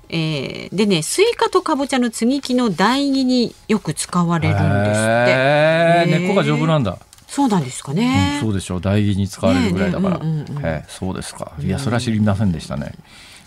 [0.07, 6.19] えー、でねスイカとかぼちゃの接ぎ木の台木によく使われるんですって。
[6.19, 6.99] 根っこが丈夫なんだ。
[7.35, 8.81] そうなんですかね、うん、そうでしょう。
[8.81, 11.51] 台木に使われるぐらいだから、ねうんうん、えー、そうですか。
[11.59, 12.93] いやそれは知りませんでしたね。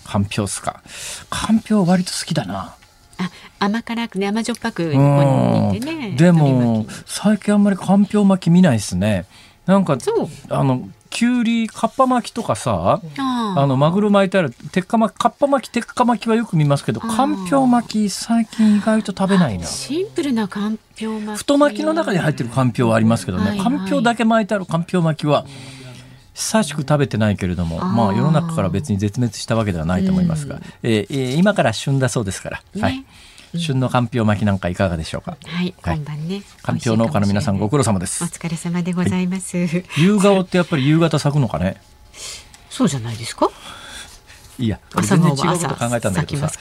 [0.05, 0.83] かんぴょうっすか。
[1.31, 2.75] かんぴょう割と好きだな。
[3.17, 6.15] あ甘辛くね甘じょっぱくね。
[6.19, 9.25] でも最近あんまりかんぴょう巻き見ないですね。
[9.65, 9.97] なんか
[10.51, 19.67] あのきゅうりかっぱ巻きとかさあのマグロ巻いてある鉄火巻きかっぱ巻き鉄火巻きはよく見ますけどかんぴょう巻き最近意外と食べないな。
[19.67, 21.39] シンプルなかんぴょう巻き。
[21.39, 25.47] 太巻きの中に入ってるかんぴょうはありますけどね、かんぴょうだけ巻いてあるかんぴょう巻きは
[26.35, 33.05] 久しく食べてないけれどもまあ世の中から別に絶滅したわけではないと思いますが、うん、えー、今から旬だそうですから、ね、はい
[33.59, 35.37] 旬のかんぴょう巻きなんかいかがでしょうか？
[35.45, 36.43] はい、今晩ね。
[36.63, 38.25] かんぴょう農家の皆さんご苦労様です。
[38.25, 39.57] お疲れ様でございます。
[39.97, 41.81] 夕顔ってやっぱり夕方咲くのかね？
[42.71, 43.51] そうじゃないですか？
[44.59, 46.59] いや、全然違うこと考えたんだけどさ。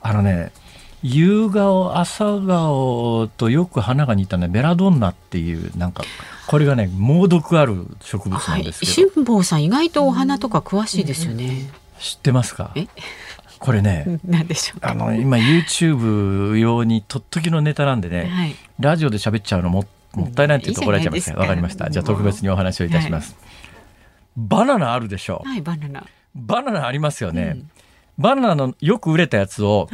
[0.00, 0.52] あのね。
[1.00, 6.02] 夕顔朝顔とよく花が似たねベラドンナっていうなんか
[6.48, 11.70] これがね猛毒ある植物なんですけど、辛坊さん意外とお花とか詳しいですよね、
[12.00, 12.74] 知ってますか？
[13.58, 14.06] これね
[14.80, 21.90] あの今 YouTube 用にとっときのネタなんでね、はい、ラジオで喋っちゃうのももったいないって言うと怒られちゃいますわかりました。
[21.90, 23.50] じゃあ特別にお話をいたします、はい、
[24.36, 26.04] バナナあるでしょう、はい、バナナ。
[26.34, 27.70] バナナありますよね、うん、
[28.16, 29.88] バナナのよく売れたやつを、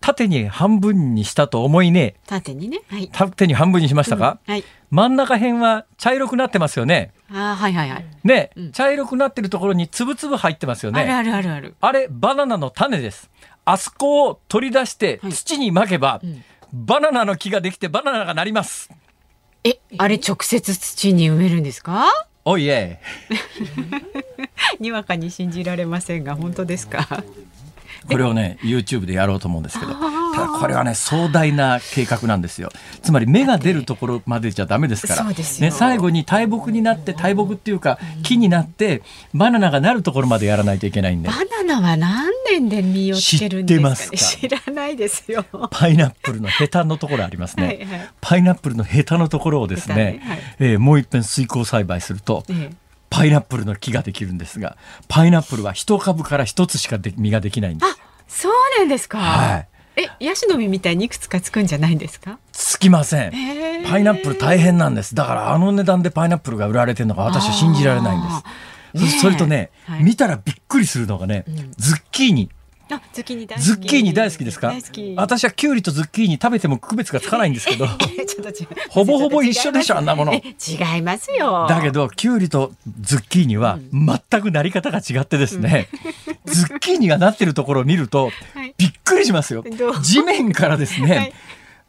[0.00, 2.14] 縦に半分にしたと思いね。
[2.26, 4.52] 縦にね、はい、縦に半分にしましたか、うん。
[4.52, 7.12] はい、真ん中辺は茶色くなってますよね。
[7.30, 8.04] あはいはいはい。
[8.24, 11.02] ね、うん、茶色くなってるところにつぶつぶ入ってますよね。
[11.02, 13.30] あるあるあるあれバナナの種です。
[13.64, 18.90] あそこを取り出して土にまけば、はいうん、バナナの木ができてバナナがなります。
[19.64, 22.06] えあれ直接土に埋めるんですか？
[22.46, 23.00] おいえ
[24.80, 27.22] にわかに信じられませんが本当ですか？
[28.08, 32.70] これをね YouTube でやろうと思うんですけどただこれはね壮大な計画なんですよ。
[33.02, 39.02] つまり芽が出るところまでじゃダメですからね、最後に大木になって大木っていうか木になって
[39.34, 41.28] バナナがなるところまでやらないといけないんで。
[41.28, 45.44] バナナは何年で実をつけるんですか、ね、知らないですよ。
[45.70, 47.66] パイナップルのヘタのところありますね。
[47.66, 52.89] はい、パイナップルのヘタのところをですね、ねはい、えー、もう一遍水耕栽培すると、ええ
[53.20, 57.98] パイナップルの木ができるんですがパイナップルは一株から一つしかで実ができないんです。
[58.28, 62.38] そうなんですか、はい、えヤシの実みたいにいくつかつくんじゃないんですか？
[62.52, 63.32] つきません。
[63.84, 65.14] パイナップル大変なんです。
[65.14, 68.22] だからあの値段でパイナップルが売られてるのが私は信じられないん
[69.02, 69.20] です。
[69.20, 72.48] それとね、はい、見たらびっくりするのがね、うん、ズッキーニ。
[72.52, 72.59] あ
[73.12, 73.64] ズッキーニ大好き。
[73.66, 74.72] ズッキーニ大好きですか？
[75.16, 77.86] 私はキュウリとズッキーニ食べても区別がつかないんですけど。
[78.90, 80.32] ほぼほぼ一緒でしょあんなもの。
[80.34, 80.40] 違
[80.98, 81.66] いますよ。
[81.68, 85.88] だけどキュウリとズッキーニは全くなり方が違ってですね、
[86.46, 88.30] うん、 ズッキーニがなってるところを見ると、
[88.78, 89.64] びっくりしますよ。
[90.02, 91.32] 地面からですね、はい。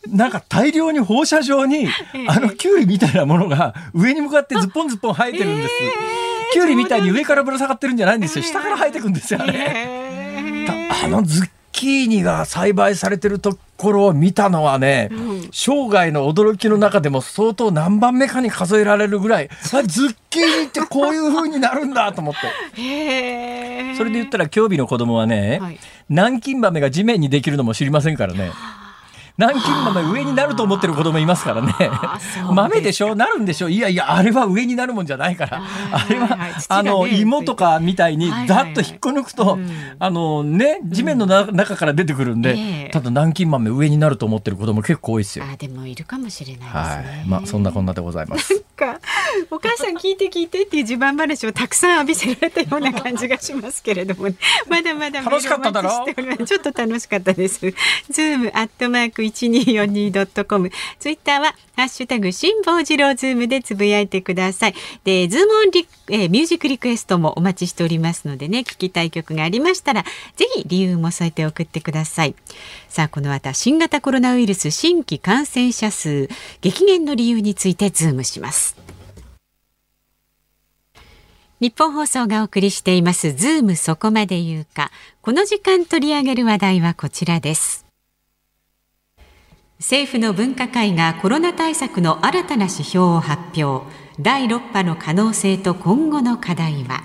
[0.09, 1.87] なんか大量に放射状に、
[2.27, 5.69] あのキュウリみたいなものが 上に向かってズッポンズッポン生えてるんです。
[6.53, 8.43] キュウリみたいに上からぶら下がってるんじゃないんですよ。
[8.43, 10.20] 下から生えてくんですよね。
[10.91, 22.41] あのズッキーニが栽培されてるところを見たのはね、うん、生涯の驚きの中でも相当何番目かに数えられるぐらい あズッキーニってこういう風になるんだと思って。
[23.95, 28.51] それで言ったら興味の子供はね、はい、南京豆が地面にできるのも知りませんからね。
[29.37, 31.73] 南京豆上になると思ってる子供いますからね。
[32.51, 33.15] 豆でしょ？
[33.15, 33.69] なるんでしょ？
[33.69, 35.61] いやいや、あれは上になるもんじゃないから。
[35.91, 36.37] あれは、
[36.69, 39.57] あの、芋とかみたいに、ざっと引っこ抜くと、
[39.99, 45.45] あのね、地面の中から出てくるんで、ただ南京豆上になると思ってる子供結構多いですよ。
[45.51, 47.25] あ、でもいるかもしれないですね。
[47.27, 48.53] まあ、そんなこんなでございます。
[48.53, 48.63] なん
[48.95, 48.99] か、
[49.51, 54.29] お母さん聞いて聞いてっていう自慢話をたくさん浴びせられたような感じがしますけれども、
[54.69, 56.45] まだまだ楽しかっただろ？
[56.45, 57.59] ちょっと楽しかったです。
[57.59, 60.71] ズームアットマーク一二四二ドットコム。
[60.99, 64.75] ツイッターはハッシュタグ辛坊治郎ズームでつぶやいてください。
[65.03, 70.03] で、ズームオンリ、えー、ミュージックリクエストもお待ちしておりますのでね、聞きたい曲がありましたら、
[70.35, 72.35] ぜひ理由も添えて送ってください。
[72.89, 76.29] さあ、この後新型コロナウイルス新規感染者数
[76.61, 78.75] 激減の理由についてズームします。
[81.61, 84.89] ニッポン放送がお送りしていますズームそこまで言うか。
[85.21, 87.85] この時間取り上げる話題はこちらです。
[89.77, 93.85] 政府の分科会がコロナ対策の新たな指標を発表。
[94.19, 97.03] 第6波の可能性と今後の課題は。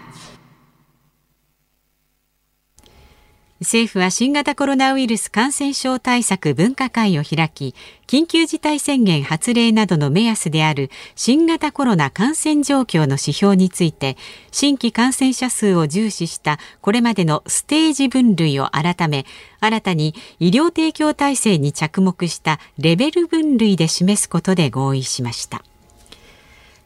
[3.61, 7.75] 政府は新型コロナウイルス感染症対策分科会を開き
[8.07, 14.19] 緊急事態宣言発令などの目安である新型コロナ感染状況の指標について
[14.53, 19.25] 新規感染者数を重視したこれまでのステージ分類を改め
[19.61, 25.63] 新たに医療提供体制に着目したレベル分類で示すことで合意しました。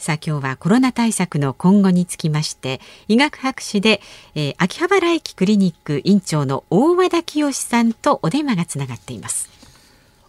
[0.00, 4.00] さあ今日はコロナ対策の今後につきまして医学博士で、
[4.34, 9.59] えー、秋葉原駅クリニック院長の大和田清さんとお電話がつながっています。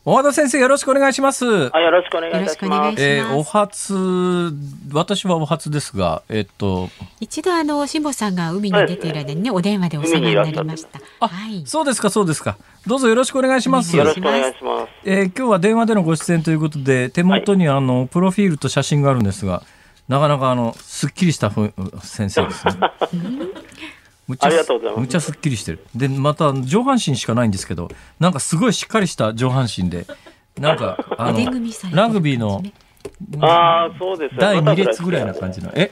[0.04, 1.46] 大和田先生よろしくお願いします。
[1.76, 2.96] あよろしくお願いします。
[3.00, 4.52] えー、お初
[4.92, 11.00] 私はお初ですが、えっと一度あの辛坊さんが海に出ている間にね、お電話でお世話になりました。
[11.28, 11.68] はい。
[11.68, 12.58] そうですかそうですか。
[12.88, 13.96] どうぞよろしくお願いします。
[13.96, 14.90] よろしくお願いします。
[15.06, 19.62] えー、今日は電話でのご出演ということで手元にあの、はい、プロフィールと写真があるんですが、
[20.08, 21.52] なかなかあのすっきりした
[22.02, 22.74] 先生ですね。
[24.32, 24.50] むちゃ
[24.98, 25.86] むちゃすっきりしてる。
[25.94, 27.90] でまた上半身しかないんですけど
[28.20, 30.06] なんかすごいしっかりした上半身で
[30.58, 31.40] なんかあの
[31.92, 32.64] ラグビーの
[33.42, 35.72] あそうです第2列ぐらいな感じの。
[35.76, 35.92] え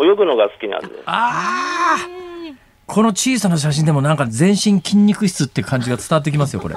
[0.00, 0.88] 泳ぐのが好きなんで。
[1.06, 2.18] ああ
[2.86, 6.76] この小さな写真でもなんか全身筋肉質って感じが伝わってきますよこれ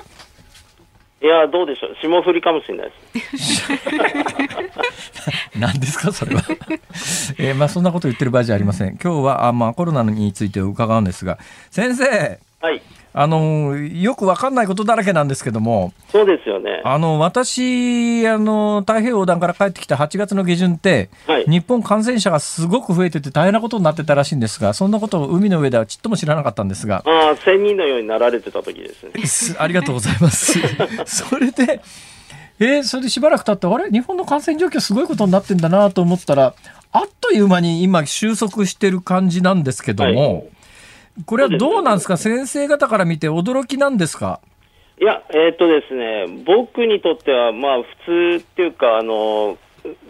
[1.21, 1.95] いやどうでしょう。
[2.01, 3.71] 霜降りかもしれないです。
[5.59, 6.41] 何ですかそれは。
[7.37, 8.97] えー、まあそんなこと言ってる場合じゃありません。
[8.97, 11.37] 今日はあまあコロナについて伺うんですが。
[11.69, 12.81] 先生はい
[13.13, 16.81] あのよくわかんないことだらけなんですけども、そうですよね。
[16.85, 29.57] あの私あの太平洋横断から帰ってきた8月の下旬って、はい、日本感染者がすごく増えてて大変なことになってたらしいんですが、そんなことを海の上ではちっとも知らなかったんですが、ああ、仙人のようになられてた時ですね。
[29.59, 30.59] ありがとうございます。
[31.05, 31.81] それで。
[32.59, 33.89] えー、それでしばらく経ってあれ？
[33.89, 36.53] 日本の感染状況すごいことになってんだなと思ったら
[36.91, 40.43] あっという間に今収束してる感じなんですけども、はい
[41.25, 44.39] これはどうなんですか、先生方から見て、驚きなんですか？
[44.99, 49.57] いや、えー、っとですね、僕にとっては、まあ、普通っていうか、あの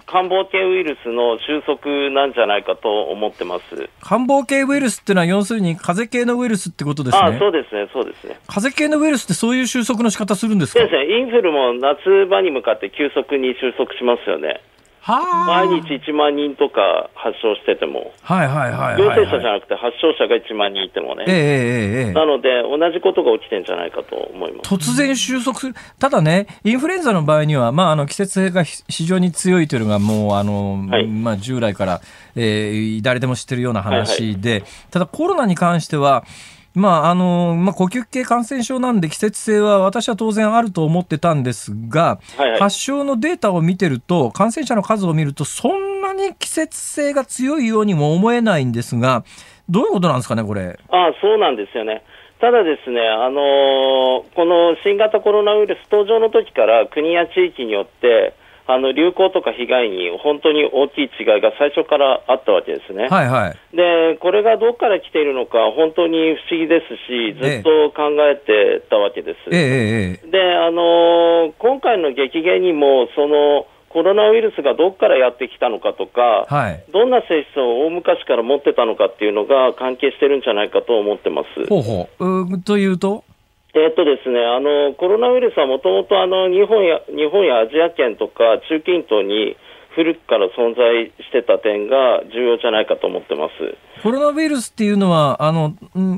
[0.06, 7.24] 官房系ウイルスの収束なんじゃないかと思ってます官房系ウイルスっていうのは、要するに風邪系のウイルスってことですね。
[7.24, 8.38] あそうですね、そうですね。
[8.48, 10.82] 風邪系のウイルスってそういう収束の仕方するんですか？
[10.82, 14.60] ですね、インフルも夏場に向かって急速に収束しますよね。
[15.04, 24.74] 毎日1万人とか発症してても、はいはいはい、陽性者じゃなくて発症者が1万人いてもね、えー、えー、なので同じことが起きてんじゃないかと思います。
[24.74, 32.02] 突然収束する、ただね、インフルエンザの場合には、まあ、あの季節性が非常に強いというのが、もうあの、はい、まあ、従来から、
[32.36, 36.26] えー、誰でも知ってるような話で、はいはい、ただコロナに関しては、
[36.74, 49.26] まああのまあ、呼吸器系感染症なんで季節性は私は当然あると思ってたんですが、はいはい、発症のデータを見てると感染者の数を見るとそんなに季節性が強いようにも思えないんですが
[49.70, 50.80] どういうことなんですかね、これ？
[50.90, 52.04] あそうなんですよね。
[52.40, 58.34] ただですね、あのー、この新型コロナウイルス登場の時から国や地域によって
[58.68, 63.08] あの流行とか被害に本当に大きい違いが最初からあったわけですね。
[63.10, 69.38] はいはい、で、これがどこから来ているのか本当に不思議ですし、ずっと考えてたわけです。
[69.52, 81.68] ええ、で、あの今回の激減にも、その、コロナウイルスがどこからやってきたのかとか、はい、どんな性質を大昔から持ってたのかっていうのが関係してるんじゃないかと思ってます。
[81.68, 82.54] ほうほう。
[82.56, 83.26] うというと？
[83.74, 89.56] えっとですね、あのコロナウイルスはもともと日本や日本やアジア圏とか中近東に
[89.96, 93.78] 古くから存在してた点が重要じゃないかと思ってます。
[94.04, 95.74] コロナウイルスっていうのは、あの、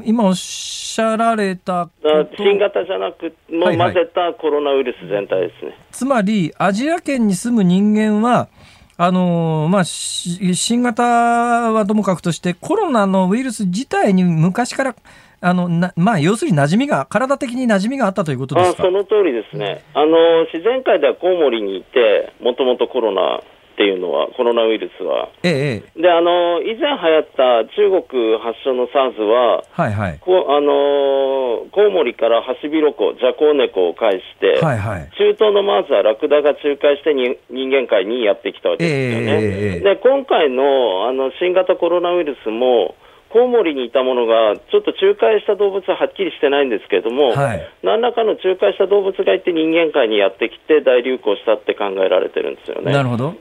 [0.05, 1.89] 今おっしゃられた
[2.37, 5.67] 新型じゃなくも混ぜたコロナウイルス全体ですね。
[5.67, 8.47] はいはい、つまり、アジア圏に住む人間は、
[8.95, 14.95] あのまあ、新型はともかくとして、コロナのウイルス自体に昔から
[15.43, 18.83] あのなまあ、要するに馴染みが、体的に馴染みがあったということですか？
[18.83, 23.37] あその通りですね、あの自然界ではコウモリにいて、もともとコロナ
[23.73, 25.29] っていうのは、コロナウイルスは。
[25.41, 39.39] ええ、であの以前流行った中国発祥の SARS は、はいはい、こあのコウモリからハシビロコウ、ジャコウネコを介して、はいはい、中東のマーズはラクダが仲介してに人間界にやってきたわけですよね。
[39.77, 39.79] え。
[39.81, 42.95] で今回のあの新型コロナウイルスも、
[43.33, 52.93] コウモリにいたものが、ちょっと仲介した動物ははっきりしてないんですけれども、はい、何らかの仲介した動物がいて人間界にやってきて大流行したって考えられてるんですよね。
[52.93, 53.33] なるほど。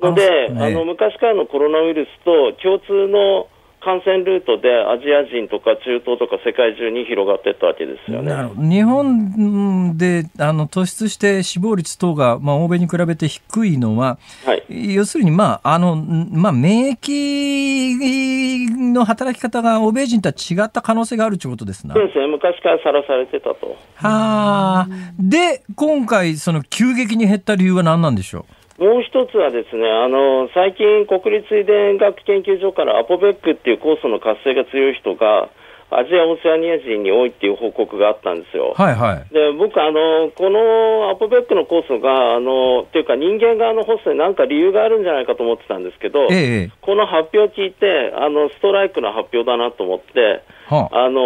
[0.00, 3.48] ので、あ、ね、の昔からのコロナウイルスと共通の
[3.84, 8.32] 感染ルートでアジア人とか中東とか世界中に広がっていったわけですよね。
[8.56, 21.94] 日本であの突出して死亡率等が、まあ、欧米に比べて低いのは、はい、要するに、まああのまあ、免疫の働き方が欧米人とは違った可能性があるということですな。
[21.94, 23.76] そうですね、昔からさらされてたと。
[23.96, 28.63] はあ、で、今回、その急激に減った理由は何なんでしょう？
[28.78, 35.48] もう一つはですね、あの、最近国立遺伝学研究所からアポベックっていう酵素の活性が強い人が、
[35.96, 38.74] アジア・オセアニア人に多いっていう報告があったんですよ。
[38.76, 39.32] はいはい。
[39.32, 51.20] で、僕、あの、このアポベックの酵素が、あの、っていうか人間側のホストに何か理由があるんじゃないかと思ってたんですけど、ええ、この発表を聞いて、あの、ストライクの発表だなと思って、はあ、あの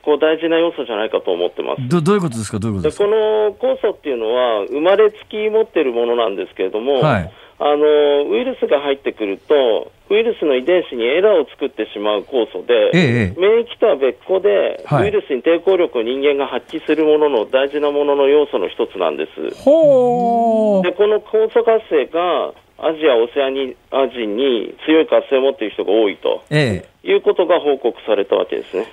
[0.00, 1.88] こう大事な要素じゃないかと思ってます。
[1.88, 3.04] どどういうことですか、どういうことですか？
[3.04, 19.40] この酵素っていうのは、生まれつき持ってるものなんですけれども、はい、あのウイルスが入ってくると、ウイルスの遺伝子にエラーを作ってしまう酵素で、ええ、免疫とは別個で、はい、ウイルスに抵抗力を人間が発揮するものの大事なものの要素の一つなんです。
[19.40, 28.86] でこの酵素活性がアジア、オセアニア人に強い活性を持っている人が多いと、ええ、いうことが報告されたわけですね。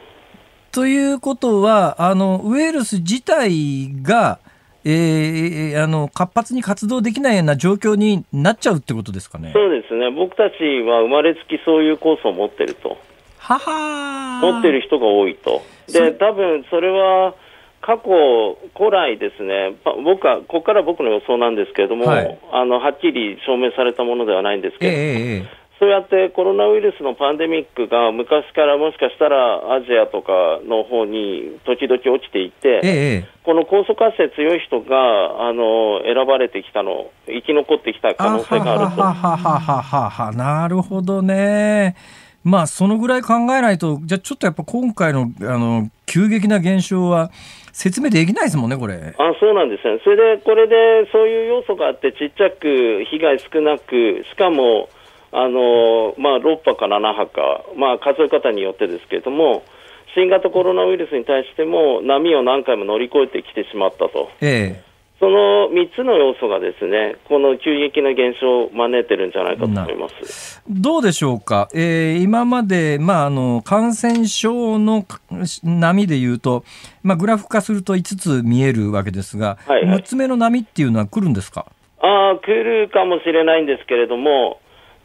[0.72, 4.40] ということは、あのウイルス自体が、
[4.86, 9.52] えー、あの活発に活動できないような状況になっちゃうってことですかね。
[9.54, 10.10] そうですね。
[10.12, 12.98] 僕たちは生まれつきそういう酵素を持ってると。
[13.38, 15.62] はは持ってる人が多いと。
[15.88, 17.34] で、多分それは、
[17.82, 25.46] 過去、古来ですね、僕は、ここから僕の予想なんですけれども、はい、あのはっきり証明されたものではないんですけど、えー、
[25.80, 39.02] そうやってコロナウイルスのパンデミックが昔からもしかしたらアジアとかの方に時々落ちていて、えー、この高速活性強い人があの選ばれてきたの、生き残ってきた可能性があると。
[39.02, 41.96] はははははなるほどね。
[42.44, 47.32] まあ、そのぐらい考えないと、じゃあちょっとやっぱ今回のあの急激な現象は、
[47.72, 48.96] 説明できないですもんね、これ。
[48.96, 50.00] あそうなんですね。
[50.04, 54.90] それで、これでそういう要素があって、ちっちゃく、被害少なく、しかも、
[55.32, 59.64] あのまあ、6波か7波か、まあ、数え方によってですけれども、
[60.16, 64.30] 新型コロナウイルスに対しても波を何回も乗り越えてきてしまったと。
[64.42, 64.90] ええ。
[65.20, 70.64] その3つの要素がですね、この急激な現象を招いてるんじゃないかと思います。
[70.70, 75.06] どうでしょうか、えー、今まで、まあ、あの感染症の
[75.62, 76.64] 波でいうと、
[77.04, 81.66] まあ、グラフ化すると5つ見えるわけですが、はいはい、6つ目の波っていうのは来るんですか？
[82.02, 84.62] あ来るかもしれないんですけれども、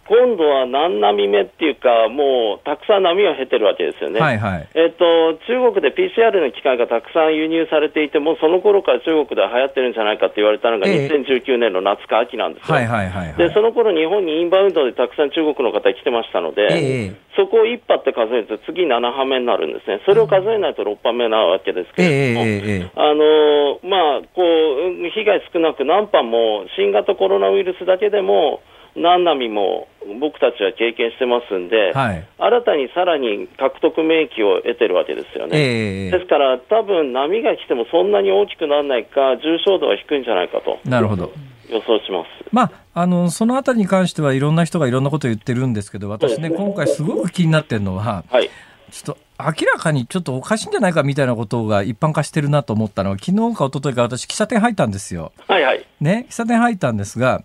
[0.07, 4.20] 今度は何波目っていうか、もうたくさん波を経てるわけですよね。
[4.20, 12.74] はいはい、えっ、と、中国で PCR の機械がたくさん輸入されていて、もうその頃から中国では流行ってるんじゃないかって言われたのが、2019年の夏か秋なんですよ。
[12.74, 20.00] はいはいはい、はい、で、その頃日本にインバウンドでたくさん中国の方来てましたので、えー、そこを1波って数えると次7波目になるんですね。
[20.05, 28.61] それを数えないと6波目なわけですけれども、えー、あのまあ、こう、被害少なく何波も新型コロナウイルスだけでも、
[28.97, 29.88] 何波も
[30.20, 35.59] 僕たちは経験してますんで、はい、新たにさらに獲得免疫を得てるわけですよね。
[35.59, 40.78] えー、ですから、多分波が来てもそんなに大きくならないか、重症度は低いんじゃないかと。
[40.84, 41.32] なるほど
[41.70, 48.51] 予想します、まあ、あのそのあたりに関してはいろんな人がいろんなことを言ってるんですけど、私ね、ね今回、すごく気になってるのは、はい、
[48.90, 55.32] ちょっと明らかにちょっとおかしいんじゃないかみたいなことが一般化してるなと思ったのは、昨日か一昨日か私、喫茶店入ったんですよ。
[55.49, 57.42] はいはい、ね、喫茶店入ったんですが、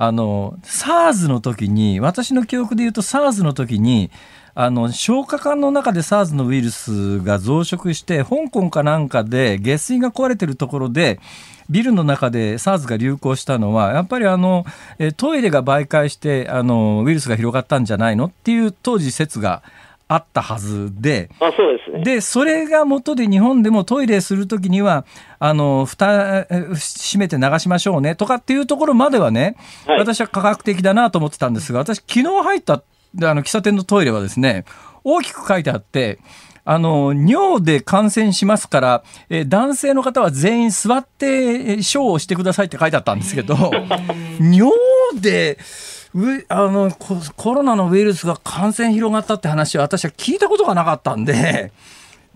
[0.00, 4.12] あの SARS の時に私の記憶で言うと SARS の時に
[4.54, 11.18] あの消化管の中で SARS のウイルスが増殖して香港かなんかで下水が壊れてるところで
[11.68, 14.64] ビルの中で SARS が流行したのはやっぱりあの
[15.16, 19.64] トイレが媒介してあのウイルスが広がったんじゃないのっていう当時説が
[20.08, 22.02] あったはずで、あそうですね。
[22.02, 25.04] で、それが元で日本でもトイレするときには、
[25.38, 29.56] あの、蓋、閉めて流しましょうねとかっていうところまではね、
[29.86, 34.64] はい、私は科学的だなと思ってたんですが、私昨日入ったあの喫茶店のトイレはですね、
[35.04, 36.18] 大きく書いてあって、
[36.64, 43.56] あの、尿で感染しますから、え男性の方は全員座ってショーをしてくださいって書いてあったんですけど、
[44.40, 44.72] 尿
[45.18, 45.58] で、
[46.48, 46.90] あの
[47.36, 51.72] コロナのウイルスが感染広がったって話は私は聞いたことがなかったんで。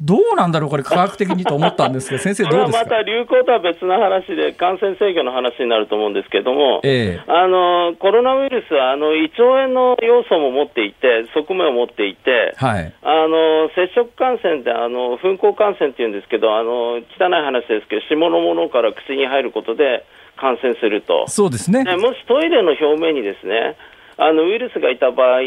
[0.01, 2.85] どうなんだろう、これ、科学的にと思ったんですけど、先生、どうですか？
[2.85, 17.05] また流行とは別の話で、感染制御の話になると思うんですけれども、ええ、あのコロナウイルスはあの胃腸炎の要素も持っていて、側面を持っていて、はい、あの接触感染であの、噴光感染っていうんですけど、あの汚い
[17.45, 20.05] 話ですけど、下のものから口に入ることで、
[20.37, 21.27] 感染すると。
[21.29, 21.85] そうですね。
[21.97, 23.77] もしトイレの表面にですね、
[24.17, 25.43] あのウイルスがいた場合、あ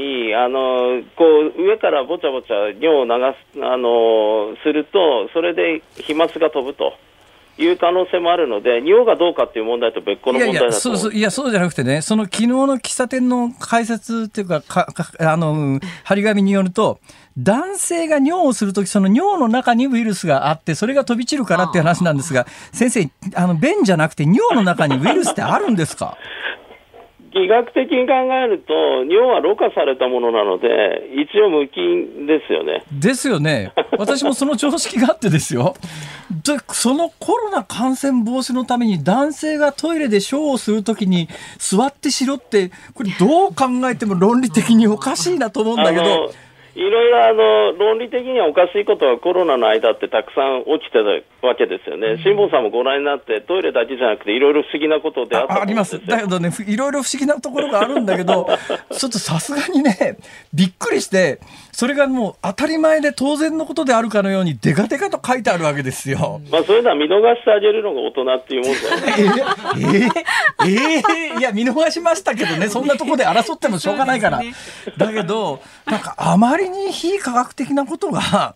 [0.50, 1.26] のこ
[1.56, 3.12] う上からぼちゃぼちゃ尿を流
[3.54, 6.94] すあのすると、それで飛沫が飛ぶと。
[7.58, 17.00] いう可能性もあるので、尿がどうかっていう問題と別個の問題だといやいやそうそういやそうじゃなくてね、その昨日の喫茶店の解説っていうかかかあの張り紙によると、
[17.38, 26.18] 男性が尿をするとき、その尿の中にウイルスがあって、それが飛び散るからっていう話なんですが、先生、あの便じゃなくて、尿の中にウイルスってあるんですか？
[27.38, 28.74] 医学的に考えると、
[29.04, 30.68] 尿はろ過されたものなので、
[31.22, 32.86] 一応無菌ですよね。
[32.94, 33.74] ですよね。
[34.00, 35.76] 私もその常識があってですよ。
[36.46, 41.28] で、そのコロナ感染防止のために男性がトイレでショーをするときに
[41.58, 46.32] 座ってしろって、これどう考えても論理的におかしいなと思うんだけど。
[46.76, 50.99] いろいろあの論理的にはおかしいことはコロナの間ってたくさん起きて
[51.41, 58.47] たわけですよね、辛坊さんもご覧になって、トイレだけじゃなくて、いろいろ不思議なことであったあります、だけどね、いろいろ不思議なところがあるんだけど、
[58.91, 60.17] ちょっとさすがにね、
[60.53, 61.39] びっくりして、
[61.71, 66.41] それがもう当たり前で当然のことであるかのように、でかでかと書いてあるわけですよ。
[66.51, 70.09] まあ、そういうのは見逃してあげるのが大人っていうもんだよね。
[70.61, 74.41] えー、えー、いや、見逃しましたけどね、そんなところで争ってもしょうがないから。
[74.97, 78.55] だけど、なんかあまりりに非科学的なことが、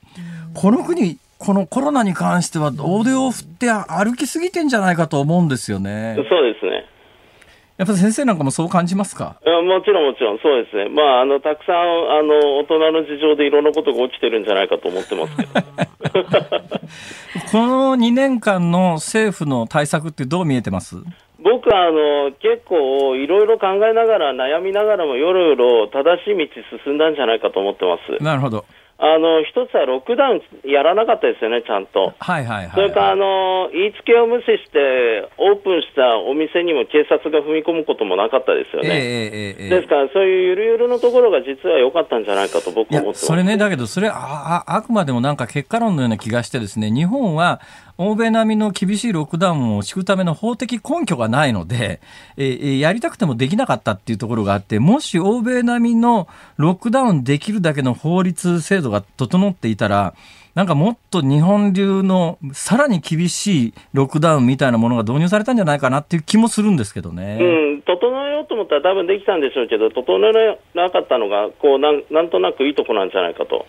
[0.54, 6.16] この国、このコロナに関しては、大手を振って歩きすぎてんじゃないかと思うんですよね。
[6.18, 6.86] そうですね。
[7.78, 9.38] やっぱ先生なんかもそう感じますか？
[9.46, 10.90] もちろんもちろん、そうですね。
[10.90, 15.50] まあ、あの、たくさん、あの、大人の事情でいろんなことが起きてるんじゃないかと思ってますけど。
[17.52, 20.98] この2年間の政府の対策ってどう見えてます？
[21.42, 28.24] 僕はあの結構いろいろ考えながら悩みながらもよろよろ正しい道進んだんじゃないかと思ってます。
[28.24, 28.66] なるほど。
[29.02, 32.12] あの一つはロックダウンやらなかったですよね、ちゃんと。
[32.20, 38.90] はいはいはい、はい、それからあの言いつけを無視してオープンしたお店にも警察が踏み込むこともなかったですよね。
[38.92, 43.26] えーえー、ですから、そういうゆるゆるのところが実は良かったんじゃないかと僕は思ってます。
[43.26, 47.62] それね、だけど、それああくまでもなんか結果論のような気がしてですね、日本は
[48.02, 52.00] 欧米並みの厳しいロックダウンを敷くための法的根拠がないので、
[52.38, 60.14] えー、やりたくてもできなかったっていうところがあって、もし欧米並みのロックダウンできるだけの法律制度が整っていたら、
[60.56, 67.38] なんかもっと日本流のさらに厳しいロックダウンみたいなものが導入されたんじゃないかなっていう気もするんですけどね。
[67.42, 67.44] う
[67.80, 73.66] ん、整えようと思ったら多分できたんでしょうけど、整えなかったのが、こうなん、なんとなくいいとこなんじゃないかと。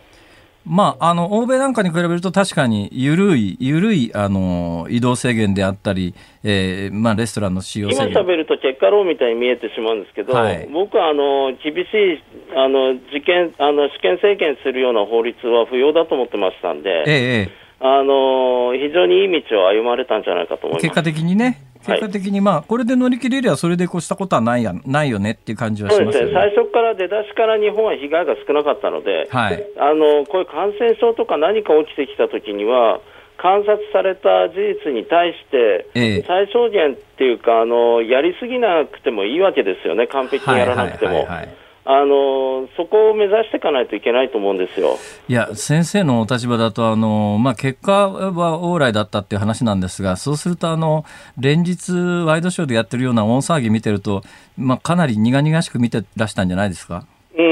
[0.66, 8.10] まあ、あの欧米なんかに比べると確かに緩い緩いあの移動制限であったり、えーまあ、レストランの使用制限。
[8.10, 12.22] 今べると結果論みたいに見えてしまうんですけど、はい、僕はあの厳しい
[12.54, 17.50] あの事件あの試験制限するような法律は不要だと思ってましたんで、ええ、
[17.80, 20.82] あの非常にいい道を歩まれたんじゃないかと思います。
[20.82, 21.69] 結果的にね。
[21.86, 33.00] 結果的に、まあ、これで乗り切れれば、それで越したことはないやないよねっていう感じはします、ね、そうですね、最初から出だしから日本は被害が少なかったので、はい、あのこういう感染症とか何か起きてきたときには、
[33.38, 41.14] 観察された事実に対して、最小限っていうかあの、やりすぎなくてもいいわけですよね、完璧にやらなくても。
[41.14, 44.98] はいはいはいはいあのそこを目指していかないといけないと思うんですよ。
[45.28, 51.04] いや先生のお立場だとあの、まあ、結果は往来だったっていう話なんですがそうするとあの
[51.38, 54.22] 連日ワイドショーでやってるような大騒ぎ見てると、
[54.58, 57.06] まあ、かなり苦々しく見てらしたんじゃないですか？
[57.36, 57.48] うんう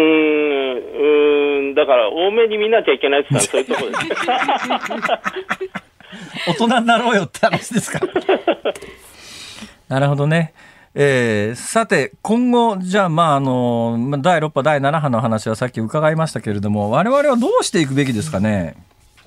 [1.73, 4.23] んだから多めに見なきゃいけないって言ったらそういうところです。
[6.49, 8.01] 大人になろうよって話ですか
[9.89, 10.53] なるほどね。
[11.01, 18.75] えー、さて、今後、じゃあ、まあ、あの、第6波、第7波の話はさっき伺いましたけれども、我々はどうしていくべきですかね？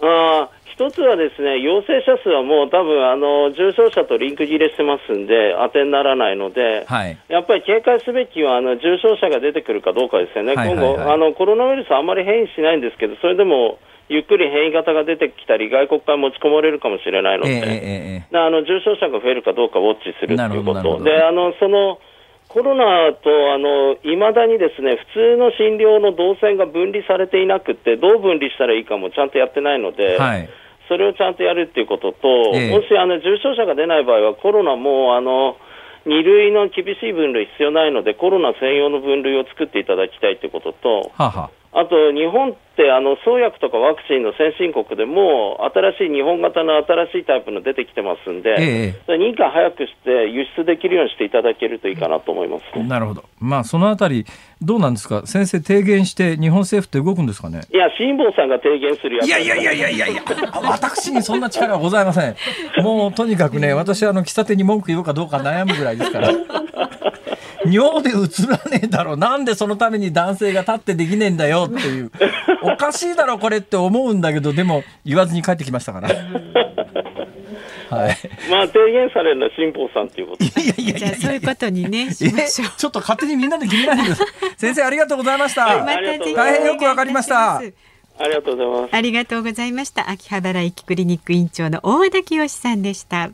[0.01, 13.80] あ一つはですね、陽性者数はもう多分あの重症者とリンク切れしてますんで、当てにならないので、はい、やっぱり警戒すべきはあの重症者が出てくるかどうかですよね、今後あの、コロナウイルスあんまり変異しないんですけど、それでも
[14.12, 21.97] ゆっくり変異型が出てきたり、外国から持ち込まれるかもしれないので、えーえー、あの重症者が増えるかどうかウォッチするということ、であのその
[22.51, 23.32] コロナと
[24.03, 30.20] いまだにですね普通の診療の動線が分離されていなくて、どう分離したらいいかもちゃんとやってないので。
[30.20, 30.49] はい。
[30.89, 35.55] それをちゃんとやるっていうことと、えもしあの重症者が出ない場合は、コロナもあの
[36.05, 54.26] 2類の厳しい分類必要ないので、コロナ専用の分類を作っていただきたいということと、ははあと日本ってあの創薬とかワクチンの先進国でも新しい日本型の新しいタイプの出てきてますんで、ええ、認可早くして輸出できるようにしていただけるといいかなと思います、なるほど、まあ、そのあたり、
[54.61, 57.61] どうなんですか、先生、提言して、日本政府って動くんですかね？
[57.72, 59.28] いや、辛坊さんが提言するやつ。
[59.28, 60.07] いやいやいやいやいや。
[60.07, 60.22] いや、
[60.63, 62.36] 私にそんな力はございません、
[62.84, 66.32] もうとにかくね、私、あの喫茶店に文句言おうかどうか悩むぐらいですから。
[67.66, 68.14] 尿で映
[68.47, 69.18] らねえだろ。
[69.18, 71.70] なんでそのために男性が立ってできねえんだよ。
[71.70, 72.12] っていう。
[72.64, 74.53] おかしいだろこれって思うんだけど。
[74.53, 76.09] でも言わずに帰ってきましたから。
[76.09, 76.16] は
[78.09, 78.18] い、
[78.49, 80.45] まあ提言されるのは辛坊さんということ。
[80.45, 82.70] いやいやいやそういうことにねしましょう。
[82.78, 84.28] ちょっと勝手にみんなで決めないでください。
[84.55, 87.57] 先生ありがとうございました、ま、大変よくわかりました。
[87.57, 87.74] あり
[88.30, 88.95] がとうございます。
[88.95, 90.09] ありがとうございました。
[90.09, 93.30] 秋葉原駅クリニック院長の大和田清さんでした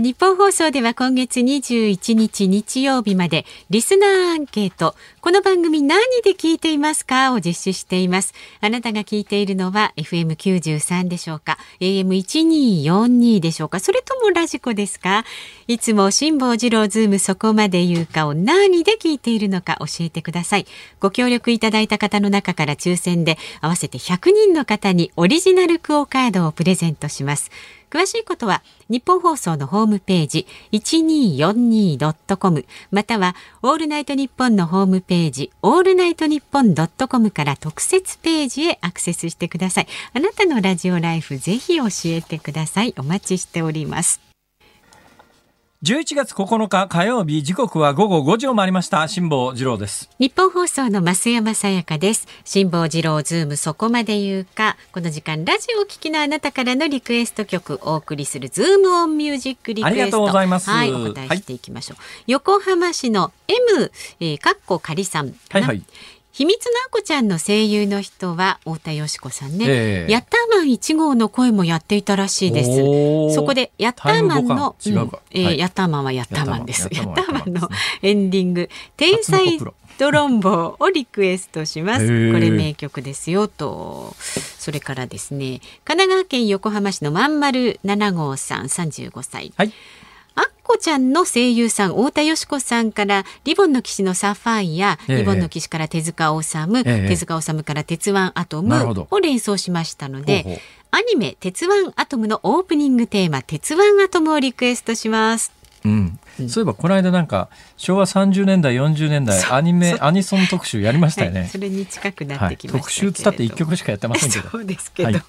[0.00, 4.94] 日本放送では今月21日日曜日までリスナーアンケート。
[5.20, 7.34] この番組何で聞いていますか？
[7.34, 8.32] を実施しています。
[8.62, 13.80] あなたが聞いているのは FM93 でしょうか？AM1242 でしょうか？
[13.80, 15.26] それともラジコですか？
[15.68, 20.66] いつも辛坊治郎ズームそこまで言うかを何で聞いているのか教えてください。
[21.00, 27.50] ご協力いただいた方の中から抽選で合わせて100人の方にオリジナルクオカードをプレゼントします。
[27.92, 39.86] 詳しいことはニッポン放送のホームページ 1242.com またはオールナイトニッポンのホームページオールナイトニッポン .com から特設ページへアクセスしてください。
[40.14, 42.94] あなたのラジオライフぜひ教えてください。
[42.96, 44.31] お待ちしております。
[45.84, 49.08] 11月9日火曜日時刻は午後5時を回りました。
[49.08, 50.08] 辛坊治郎です。
[50.20, 52.28] ニッポン放送の増山さやかです。
[52.44, 54.76] 辛坊治郎ズームそこまで言うか。
[54.92, 60.70] この時間ラジオお聞きのあなたからのリクエスト曲お送りするズームオンミュージックリクエストありがとうございます。
[60.70, 65.82] はいお答えしていきましょう、はい、横浜市の M えー、かっこかりさんはいはい
[66.32, 73.34] 秘密のあこちゃんの声優の人は太田よし子さんね、えー、ヤッターマン1号の声もやっていたらしいです。
[73.34, 74.92] そこでヤッターマンの、うん、
[75.30, 76.88] えーはい、ヤッターマンはヤッターマンです。
[76.90, 77.68] ヤッターマンの
[78.00, 79.58] エンディング天才
[79.98, 82.06] ドロンボをリクエストします。
[82.06, 84.14] これ名曲ですよと。
[84.18, 89.72] それからですね神奈川県横浜市のまんまる7号さん35歳、はい
[90.62, 100.60] こちゃんの声優さん太田よし子さんからリボンの騎士のサファイア、ええ、リボンの騎士から手塚治虫、え、手塚治虫から鉄腕アトムを連想しましたので
[100.90, 105.61] アニメ鉄腕アトムのオープニングテーマ鉄腕アトムをリクエストします。
[105.84, 106.18] うん、
[106.48, 114.48] そういえばこの間なんか昭和30年代40年代アニメアニソン特集やりましたよね、はい、それに近くなってきました、はい、特集つったって一曲しかやってませんけど。
[114.48, 115.22] そうですけど、はい、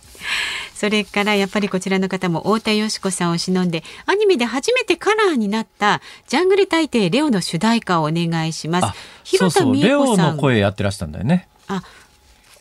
[0.74, 8.99] それからやっぱりこちらの方も太田よし子さんを忍んでアニメで初めてカラーになったジャングル大帝レオの主題歌をお願いします。
[9.24, 10.36] 広田美恵子さん。
[10.36, 11.47] の声やってらしたんだよね。
[11.68, 11.82] あ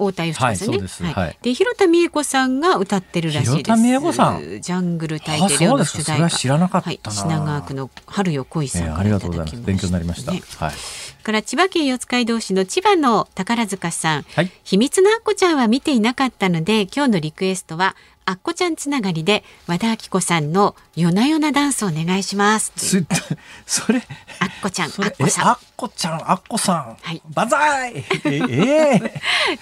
[0.06, 1.12] 太田よし子さんね。
[1.12, 3.50] はい、で広田美恵子さんが歌ってるらしいです。
[3.50, 4.60] 広田美恵子さん。
[4.60, 6.30] ジャングル大帝の主題歌。
[6.30, 9.62] 知らなかったはい、品川区の春よ恋さん、えー、ありがとうございます。
[9.62, 10.32] 勉強になりました。
[10.32, 10.74] はい。
[11.22, 22.72] から千葉県四街道市の千葉の宝塚さん、はい、秘密のあっこちゃんは見ていなかったので今日のリクエストはあっこちゃんつながりで和田アキ子さんの夜な夜なダンスお願いします。
[23.66, 24.02] それ
[24.38, 28.40] あっこちゃんあっこさんあっこちゃんあっこさんはい万歳ええ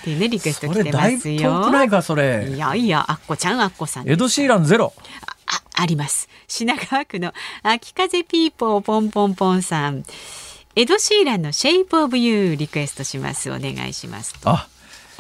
[0.03, 1.63] ー、 でねリクエスト来てますよ。
[1.63, 2.51] 遠くないかそれ。
[2.51, 4.09] いやいやあっこちゃんあっこさん。
[4.11, 4.93] エドシーランゼロ。
[5.47, 6.29] ああります。
[6.47, 7.33] 品川区の
[7.63, 10.05] 秋風ピーポーポンポンポンさん。
[10.77, 14.69] エドシーランのシェイプオブユーリクエストしますお願いしますあ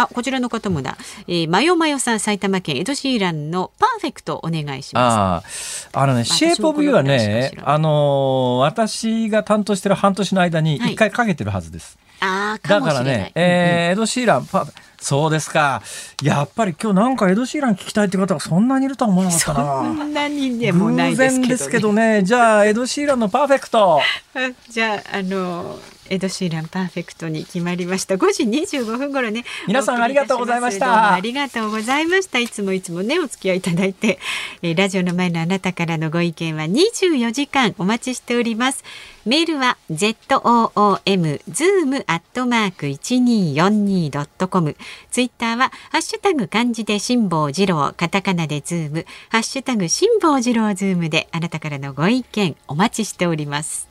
[0.01, 0.97] あこちらの方もだ、
[1.29, 14.67] えー、マヨマヨさん埼玉県エドシーランのパーフェクトお願いしますあのねシェイプオブユーはねあのー、私が担当してる半年の間に一回かけてるはずです、はい、あだからね、えー、エド・シーランパ
[15.01, 15.83] そうですか。
[16.23, 19.83] やっぱり今日なんかエド・シーラン聞きたいって方がそんなにいるとは思わなかったな。
[19.83, 22.23] そんなにでもないですけど、ね、ですけどね。
[22.23, 24.03] じゃあエド・シーランのパーフェクト。
[24.69, 25.79] じゃああの
[26.11, 28.17] エドシーランパーフェクトに決まりました。
[28.17, 31.15] 5時25分頃ね皆さんありがとうございました。
[31.15, 32.41] ありがとうございました。
[32.41, 34.19] いつもいつもねお付き合いいただいて、
[34.63, 38.85] えー、ラジオの前のあなたからのご意見は24時間お待ちしております。
[39.25, 44.77] メールは z o o m zoom アットマーク一二四二ドットコム。
[45.11, 53.90] ツイッターはハッシュタグ漢字で辛坊治郎、カタカナでズーム、ハッシュタグ辛坊治郎ズームであなたからのご意見お待ちしております。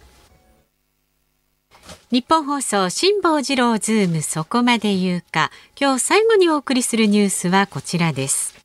[2.12, 5.52] ニッポン放送辛坊治郎ズームそこまで言うか。
[5.80, 8.56] 今日最後にお送りするニュースはこちらです。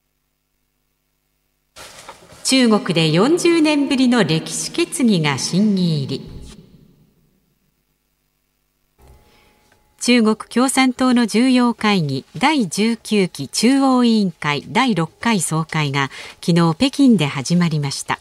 [2.45, 6.35] 中国で40年ぶりの歴史決議が審議入り。
[10.01, 16.11] 中国共産党の重要会議第19期中央委員会第6回総会が
[16.43, 18.19] 昨日北京で始まりました。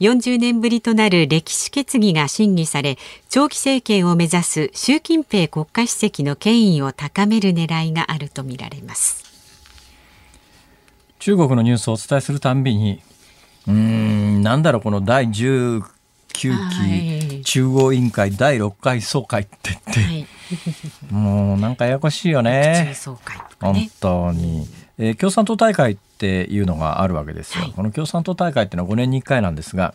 [0.00, 9.24] 40年ぶりとなる歴史決議が審議され長期政権を目指す習近平国家主席の権威を高める狙いがあるとみられます。
[11.18, 13.02] 中国のニュースをお伝えするたんびに
[13.66, 15.82] うんなんだろうこの第19
[16.28, 20.26] 期中央委員会第6回総会って言って、はい、
[21.10, 22.94] もうなんかややこしいよね。
[23.60, 24.68] 本当に、
[24.98, 29.94] えー、共産党大会っていうのがあるわけですよ、はい、この共産党大会っていうのは5年に1回なんですが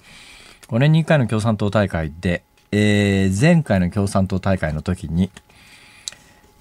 [0.68, 5.32] 5年に1回の共産党大会で、えー、前回の共産党大会の時に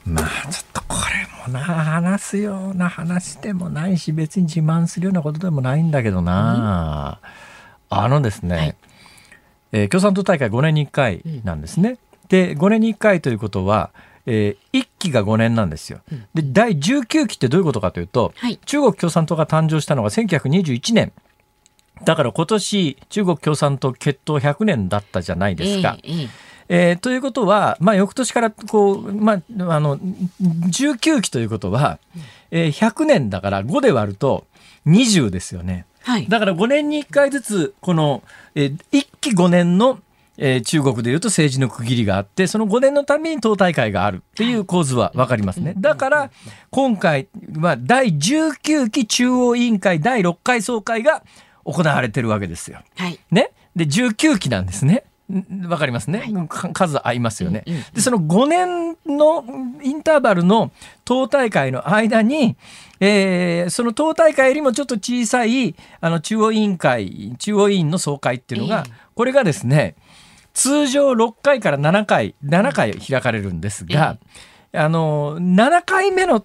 [0.05, 0.97] まあちょっとこ
[1.47, 7.21] れもな話すような話でもないし別に自慢するようなことでもないんだけどな、
[7.91, 8.77] うん、あのですね、はい、
[9.73, 11.91] えー、共産党大会5年に1回なんですね。
[11.91, 13.91] うん、で5年に1回ということは
[14.33, 16.01] えー、1期が5年なんですよ。
[16.35, 21.13] で第19期ってどういうことかというと、はい、中国共産党が誕生したのが1921年。
[22.05, 25.99] だから今年中国共産党決闘100年だったじゃないですか。
[26.05, 26.29] えーえー
[26.73, 29.37] えー、ということは、まあ、翌年からこう、まあ、
[29.75, 31.99] あの19期ということは、
[32.53, 34.47] えー、100年だから5で割ると
[34.87, 35.85] 20ですよね。
[36.03, 38.23] はい、だから5年に1回ずつこの、
[38.55, 39.99] えー、1期5年の
[40.43, 45.75] えー、中国でいうと政治の区切りがあってその5年のために党大会があるっていう構図は分かりますね。
[45.77, 46.31] だから
[46.71, 47.29] 今回
[47.59, 51.23] は第19期中央委員会第6回総会が
[51.65, 52.81] 行われてるわけですよ。
[52.97, 55.05] はい、ね、で19期なんですね。
[55.69, 57.63] わかりますね、はい、数合いますよね。
[57.95, 59.45] でその5年の
[59.83, 60.73] インターバルの
[61.05, 62.57] 党大会の間に、
[62.99, 68.85] えー、その党大会よりもちょっと小さいあの中央委員会中央委員の総会っていうのが、
[69.15, 69.95] これがですね
[70.55, 74.19] 通常6回から7回7回開かれるんですが、
[74.73, 76.45] あの7回目の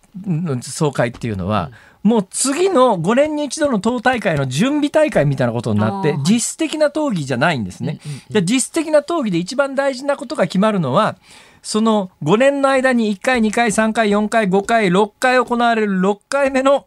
[0.62, 1.72] 総会っていうのは、
[2.04, 8.00] もう次の5年に一度の党大会の準備大会みたいなことになって、実質的な討議じゃないんですね。
[8.30, 11.16] じゃ実質的な討議で一番大事なことが決まるのは、
[11.64, 16.86] その5年の間に1回、2回、3回、4回、5回、6回行われる6回目の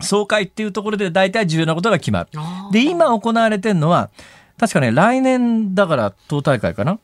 [0.00, 2.28] 総会っていうところで大体重要なことが決まる。
[2.72, 4.10] で、今行われてるのは、
[4.60, 6.98] 確かね、来年だから党大会かな？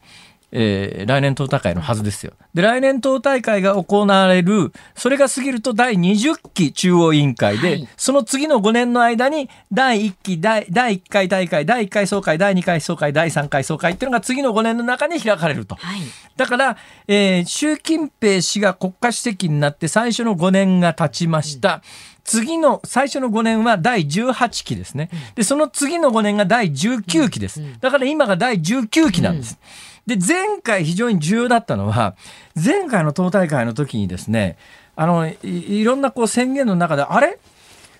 [0.52, 2.32] えー、来年党大会のはずですよ。
[2.54, 15.76] で、来年党大会が行われる、それが過ぎると第20期中央委員会で、はい、その次の5年の間に第1期、第第1回大会、第1回総会、第2回総会、第3回総会っていうのが次の5年の中に開かれると。
[15.76, 16.00] はい、
[16.36, 16.76] だから、
[17.08, 21.76] えー、習近平氏が国家主席になって最初の5年が経ちました。
[21.76, 25.08] うん次の最初の5年は第18期ですね。
[25.36, 27.62] で、その次の5年が第19期です。
[27.80, 29.58] だから今が第19期なんです。
[30.06, 32.16] で、前回非常に重要だったのは、
[32.62, 34.56] 前回の党大会の時にですね、
[34.96, 37.38] あの、いいろんなこう宣言の中で、あれ？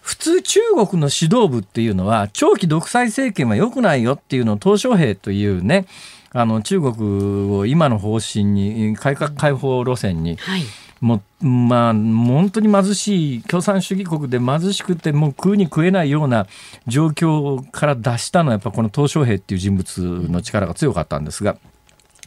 [0.03, 5.87] 普通中国の指導部っていうのは、長期独裁政権は良くないよっていうのを鄧小平というね、
[6.31, 10.62] あの中国を今の方針に改革開放路線に、はい
[11.01, 16.47] もうまあ本当に貧しい共産主義国で貧しくてもう食うに食えないような
[16.87, 21.59] 状況から脱したのはやっぱこの鄧小平っていう人物の力が強かったんですが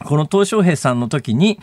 [0.04, 1.58] この鄧小平さんの時に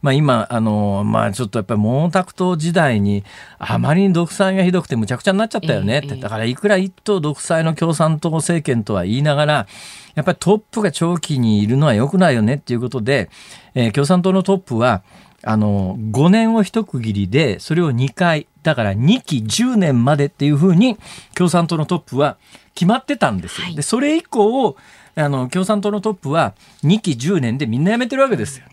[0.00, 3.24] まあ、今、あの、まあ、ちょっとやっぱり毛沢東時代に、
[3.58, 6.14] あまりに独裁がひどくてむちゃくちゃになっちゃったよねって。
[6.14, 9.66] だから、いくら一党独裁の共産党政権とは言いながら、
[10.14, 13.28] やっぱりトップが長期にいるのは良くないよねっていうことで、
[13.74, 15.02] えー、共産党のトップは、
[15.44, 20.96] あの、5年を一区切りで、それを2回、だから2期10年までっていうふうに、
[21.34, 22.36] 共産党のトップは
[22.74, 23.66] 決まってたんですよ。
[23.66, 24.76] はい、で、それ以降、
[25.14, 28.66] あの、共産党のトップは2期10年でみんな辞めてるわけですよ。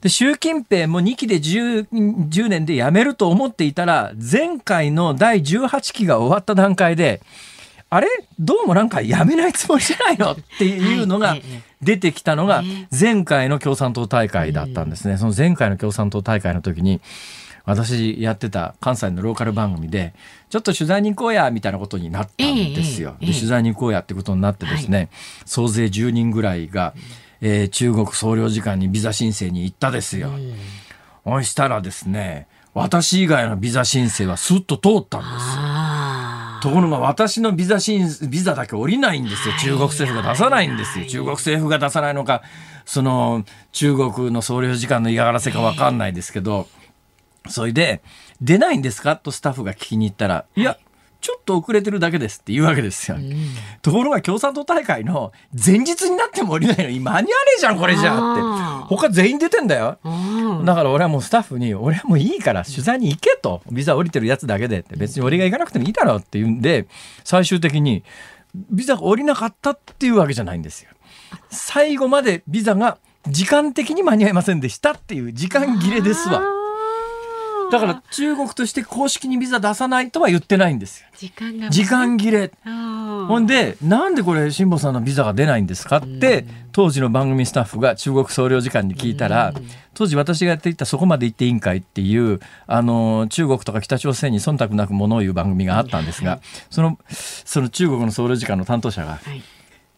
[0.00, 7.20] で習近平も2期で 10, 10年で辞めると思っていたら前回の第18期が終わった段階で
[7.90, 8.08] あれ？
[8.38, 10.32] どうもなんかやめないつもりじゃないの？
[10.32, 11.36] っていうのが
[11.80, 12.62] 出てきたのが
[12.98, 15.16] 前回の共産党大会だったんですね。
[15.16, 17.00] その前回の共産党大会の時に
[17.64, 20.14] 私やってた関西のローカル番組で
[20.50, 23.16] ちょっと取材に行こうやみたいなことになったんですよ。
[23.20, 25.08] で取材に行こうやってことになってですね、
[25.46, 26.94] 総勢10人ぐらいが、
[27.40, 30.30] えー、中国総領事館にビザ申請に行ったですよ。
[31.24, 36.17] そしたらですね私以外のビザ申請はスッと通ったんです。
[36.60, 39.54] ところが私のビザ申ビザだけ降りないんですよ。
[39.60, 41.06] 中国政府が出さないんですよ。
[41.06, 42.42] 中国政府が出さないのか
[42.84, 46.68] その中国の総領事館の嫌がらせか分かんないですけど
[47.48, 48.02] それで
[48.40, 49.16] 出ないんですか？
[49.16, 50.78] とスタッフが聞きに行ったらいや
[51.20, 53.16] ちょっと遅れてるだけですって言うわけですよ。
[53.16, 53.34] うん、
[53.82, 58.94] ところが共産党大会の前日になっても降りないのに間に合わねえじゃんこれじゃって。
[58.94, 59.98] 他全員出てんだよ。
[60.64, 63.62] だから俺はもうスタッフに俺はもういいから取材に行けと。
[63.70, 64.96] ビザ降りてるやつだけでって。
[64.96, 66.86] 別に俺が行かなくてもいいだろうって言うんで
[67.24, 68.04] 最終的に
[68.70, 70.90] ビザが降りなかったっていうわけじゃないんですよ。
[71.50, 76.57] 最後までビザが時間的に間に合いませんでしたっていう時間切れですわ。
[77.70, 81.08] だから中国として公式にビザ出さないとは言ってないんですよ。
[81.16, 81.70] 時間が。
[81.70, 82.52] 時間切れ。
[82.64, 89.52] ほんで、なんでこれ辛坊さんのビザが出ないんですかって、当時の番組スタッフが中国総領事館に聞いたら、
[89.94, 96.40] 当時私がやっていたそこまで行っていいんかいっていう、あの、中国とか北朝鮮に忖度なくものを言う番組があったんですが、
[96.70, 99.42] その、その中国の総領事館の担当者が、はい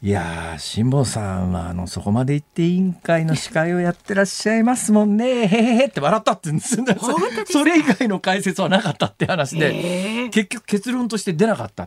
[0.02, 5.44] いや辛坊さんはあのそこまで行って委員会の司会をやってらっしゃいますもんね。
[5.44, 6.78] へへへって笑ったって言うんです
[7.52, 10.30] それ以外の解説はなかったって話で。
[10.32, 11.86] 結局結論として出なかった。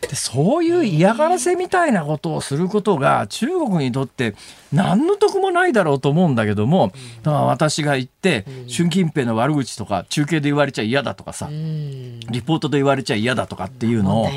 [0.00, 4.34] でそういう嫌がらせみたいなことをすることが中国にとって
[4.72, 6.90] 何の得もないだろうと思うんだけども
[7.22, 14.30] だから私が言って習近平の悪口とか中継で言われちゃ嫌だとかさリポートで言われちゃ嫌だとかっていうのを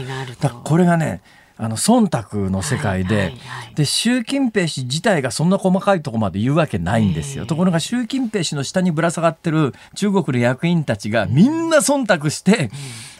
[0.65, 1.21] これがね
[1.55, 7.45] あの忖度の世界ではいはいはい、で習近平氏自体がそんな細かいところまで言うわけないんですよ。
[7.45, 12.71] ところが習近平氏の下にぶら下がってる中国の役員たちがみんな忖度して、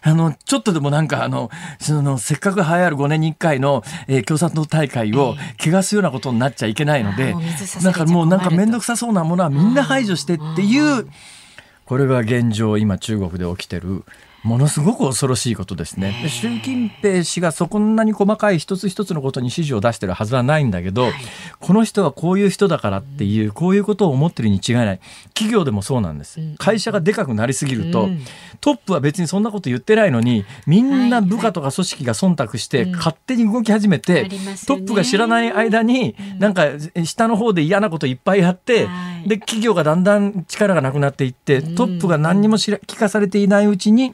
[0.05, 11.07] うん、あのちょっとでもなんかあのそのせっかく流行る5年に1回の、えー、共産党大会を汚すようなことになっちゃいけないので、えー、なんかもうなんか面倒くさそうなものはみんな排除してっていう。
[11.85, 14.05] これが現状今中国で起きてる
[14.43, 16.19] ものすごく恐ろしいことですね。
[16.21, 21.13] で習近平氏がそこんなに細かい一つ一つのことに指示を出してるはずはないんだけど、はい、
[21.59, 24.99] この人はこういう人だからっていう、こういうことを思ってるに違いない。
[25.33, 26.39] 企業でもそうなんです。
[26.57, 28.19] 会社がでかくなりすぎると、うん、
[28.59, 34.29] トップは別にそんなこと言ってないのに、みんな部下とか組織が忖度して、勝手に動き始めて、
[34.67, 36.67] トップが知らない間に、なんか
[37.05, 38.89] 下の方で嫌なこといっぱいやって、
[39.25, 44.13] で、企業がだんだん力がなくなっていって、トップが何にも聞かされていないうちに、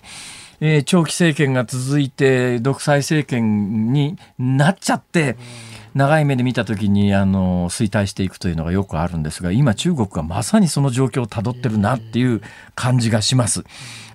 [0.61, 5.37] えー、長期政権が続いて独裁政権になっちゃって、
[5.95, 12.41] 長い目で見た時にあの衰退していくというのがよくあるんですが今中国がまさにその状況をたどってるなっていう
[12.75, 13.63] 感じがします。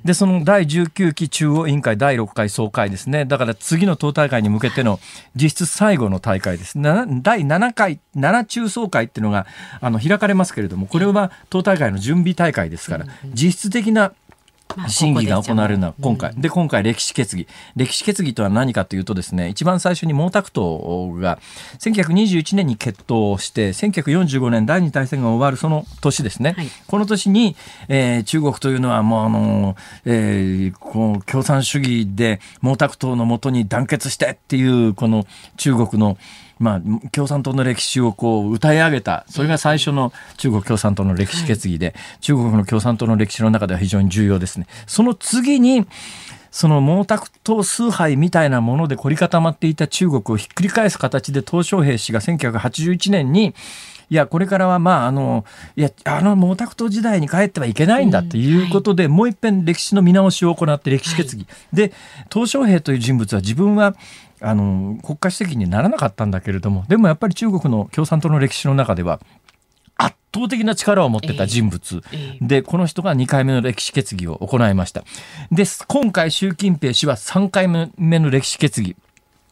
[0.05, 3.25] でその第19期中央委員会第6回総会ですね。
[3.25, 5.01] だから次の党大会に向けての
[5.35, 6.81] 実質最後の大会です。
[6.81, 9.47] 第7回7中総会っていうのが
[9.81, 14.13] あの開かれますけれどもこれは党大会の準備大会ですから実質的な
[14.89, 17.47] 審議が行われるのは今回、で今回歴史決議。
[17.77, 21.39] 歴史決議とは何かというとですね一番最初に毛沢東が
[21.79, 27.57] 1921年に決闘して1945年第二大戦が終わるその年ですね、はい、この年に、
[27.89, 36.19] えー、中国というのはもうあの、えー、こう共産主義で毛沢東のもとに団結してっていうこの中国の
[36.59, 44.67] まあ、共産党の歴史をこう歌い上げたそれが最初の中国共産党の歴史決議で、はい、中国の共産党の歴史の中では非常に重要ですね。
[44.87, 45.87] その次に
[46.51, 53.55] その毛沢東崇拝みたいなもので凝り固まっていた中国をひっくり返す形で鄧小平氏が1981年に
[54.09, 55.45] いやこれからはまああの
[55.75, 61.93] いやあの毛沢東時代に帰ってはいけないんだということで、うんはい、もう一遍歴史の見直しを行って歴史決議、はい、で
[62.29, 63.97] 鄧小平という人物は自分は
[64.45, 69.21] あの国家主席にならなかったんだけれどもでもやっぱり中国の共産党の歴史の中では
[69.97, 72.03] 圧倒的な力を持ってた人物、
[72.41, 75.05] でこの人が2回目の歴史決議を行いました。
[75.53, 78.97] で今回習近平氏は3回目の歴史決議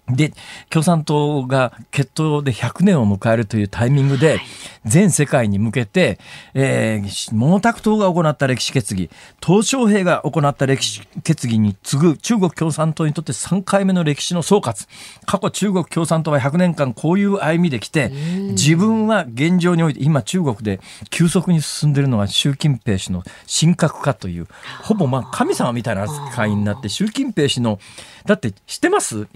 [0.09, 0.33] で
[0.69, 4.41] 共産党が決闘で100年を迎えるというタイミングで、
[4.85, 6.19] 全世界に向けて、
[6.55, 14.89] えー、毛沢東が行った歴史決議鄧小平が行った歴史決議に次ぐ中国共産党にとって3回目の歴史の総括。
[15.25, 20.81] 過去中国共産党は100年間こういう歩みできて自分は現状において今中国で
[21.11, 23.23] 急速に進んでいるのは習近平氏の
[23.61, 24.49] 神格化という
[24.83, 27.79] ほぼまあ神様みたいな扱いになって習近平氏の
[28.27, 29.29] だって知ってます？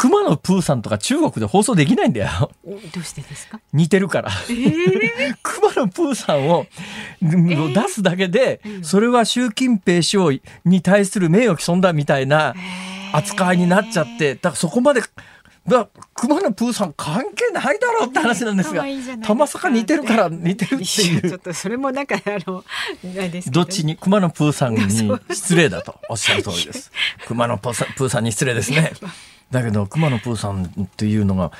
[0.00, 2.52] 熊野プーさんとか中国で放送できないんだよ。
[2.64, 3.60] どうしてですか？
[3.72, 4.30] 似てるから。
[4.48, 6.66] えー、熊野プーさんを、
[7.20, 10.32] 出すだけで、それは習近平氏を
[10.64, 12.54] に対する名誉毀損だみたいな
[13.12, 15.02] 扱いになっちゃって、だからそこまで、
[15.66, 18.84] だ熊野プーさん関係ないだろうって話なんですが、
[19.22, 21.28] たまさか似てるから似てるっていう。
[21.28, 22.64] ちょっとそれもなんかあの、
[23.50, 23.96] どっちに？
[23.96, 24.80] 熊野プーさんに
[25.34, 26.92] 失礼だとおっしゃる通りです。
[27.26, 28.92] 熊野プーさんに失礼ですね。
[29.50, 31.52] だけど熊野プーさんっていうのが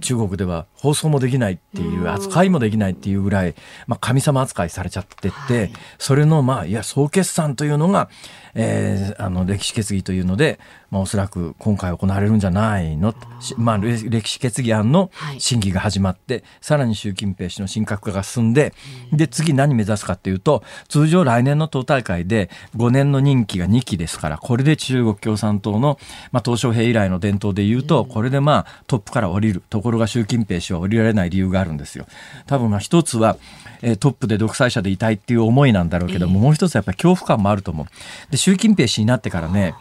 [0.00, 3.54] 中国では放送もできないっていう扱いもできないっていうぐらい、
[3.86, 8.08] まあ、神様扱いされちゃってってそれのまあいや総決算というのが
[8.54, 10.58] えー、あの歴史決議というので、
[10.90, 13.14] まあ、おそらく今回行われるんじゃないの？
[13.56, 18.72] まあ、歴史決議案の審議が始まって、はい、さらに習近平氏の神格化が進んで、
[19.12, 25.98] で次何目指すかというと通常来年の党大会で5年の任期が2期ですからこれで中国共産党の、
[26.30, 32.06] まあ、鄧小平以来の伝統でいうと、これでまあトップから降りるところが習近平氏は降りられない理由があるんですよ。
[32.46, 33.36] 多分まあ一つは
[33.82, 37.86] えトップで独裁者でいたいっていう思いなんだろうけども、もう一つはやっぱり恐怖感もあると思う。
[38.30, 39.74] で習近平氏になってからね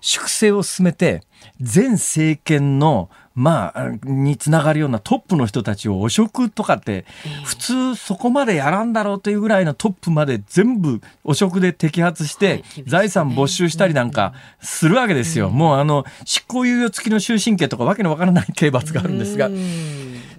[0.00, 1.24] 粛清を進めて
[1.60, 7.04] 前政権のまあ、につながるようなトップの人たちを汚職とかって
[7.44, 15.50] 普通そこまでやらんだろうというぐらいのトップまで全部汚職で摘発して財産没収したりなんかするわけですよ。
[15.50, 19.48] もうあの執行猶予付きの終身刑とかわけのわからない刑罰があるんですが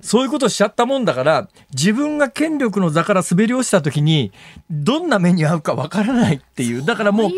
[0.02, 4.34] そういうことをしちゃったもんだから自分が権力の座から滑り落ちた時に
[4.70, 6.84] どんな目に遭うかわからないっていう。
[6.84, 7.32] だからもう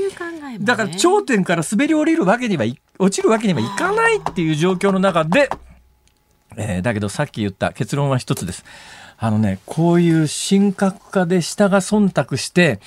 [0.59, 5.49] だから頂点から滑り降りるわけにはい落ちるわけにはいかないっていう状況の中で、
[6.55, 8.63] えー、だけどさっき言った結論は一つです。
[9.23, 12.79] あのね、こういう神格化で下が忖度して、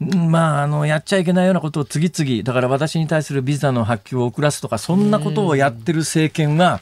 [0.00, 6.80] はい、まあ、あの、やっちゃいけないようなことを次々、だから私に対するビザの発給を遅らすとか、そんなことをやってる政権は、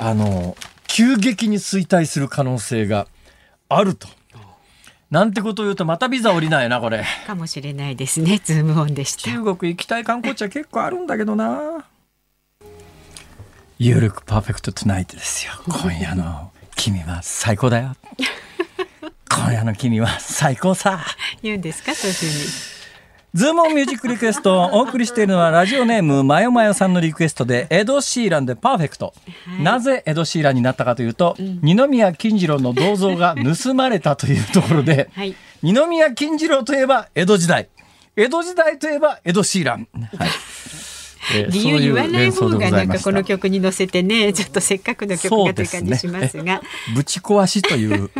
[0.00, 0.56] あの、
[0.88, 3.06] 急激に衰退する可能性が
[3.68, 4.08] あると。
[5.12, 7.04] なんてことを言うとまたビザ降りないなこれ。
[7.26, 9.30] かもしれないですねズームオンでした。
[9.30, 11.84] 中国行きたい観光地は結構あるんだけどな。
[13.78, 15.52] You look perfect tonight ですよ。
[15.68, 17.94] 今夜の君は最高だよ。
[19.28, 21.04] 今夜の君は最高さ。
[21.42, 22.71] 言うんですかそういうふうに
[23.34, 29.14] ズームオンミュージックリクエストをお送りしているのはラジオネームマヨマヨさんのリクエストでエド・シーランでパーフェクト、
[29.46, 37.68] はい、なぜエド・シーランになったかというと、うん、二宮金次郎の銅像が盗まれたというところで、はい、二宮金次郎といえば江戸時代。
[38.16, 40.28] 江戸時代といえばエド・シーラン、はい
[41.50, 46.60] 理由言わない方がなんかこの曲に乗せてねちょっとせっかくの曲がという感じしますが、ね、
[46.94, 48.10] ぶち壊しという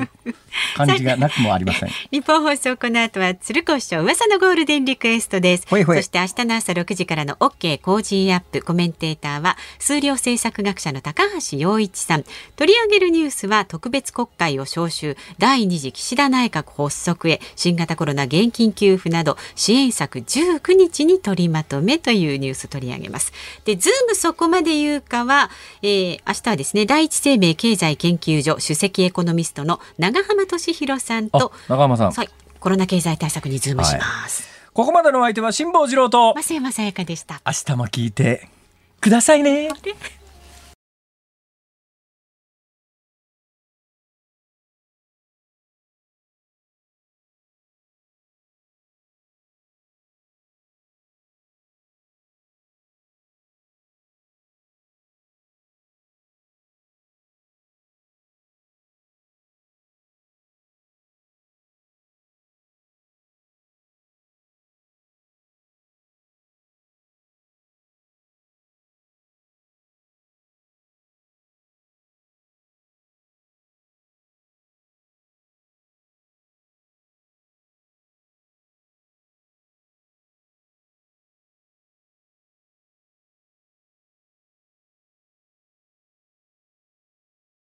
[0.77, 1.89] 感じがなくもありません。
[2.11, 5.67] ニッポン放送この後は鶴光師匠噂のゴールデンリクエストです。
[5.69, 12.25] そして明日の朝6時からの OK コージーアップコメンテーターは数量政策学者の高橋洋一さん。
[12.57, 15.17] 取り上げるニュースは特別国会を招集。
[15.39, 17.41] 第二次岸田内閣発足へ。
[17.57, 23.33] 新型コロナ現金給付など支援策19日に取りまとめというニュース取り上げます。
[23.65, 25.51] でズームそこまで言うかは、
[25.83, 32.29] えー、明日はですね第一生命経済研究所首席エコノミストの永濱利廣さんと長浜さん、はい、
[32.61, 37.41] コロナ経済対策にズームします、はい、ここまでのお相手は辛坊治郎と増山さやかでした。
[37.47, 38.49] 明日も聞いて
[39.01, 39.69] くださいね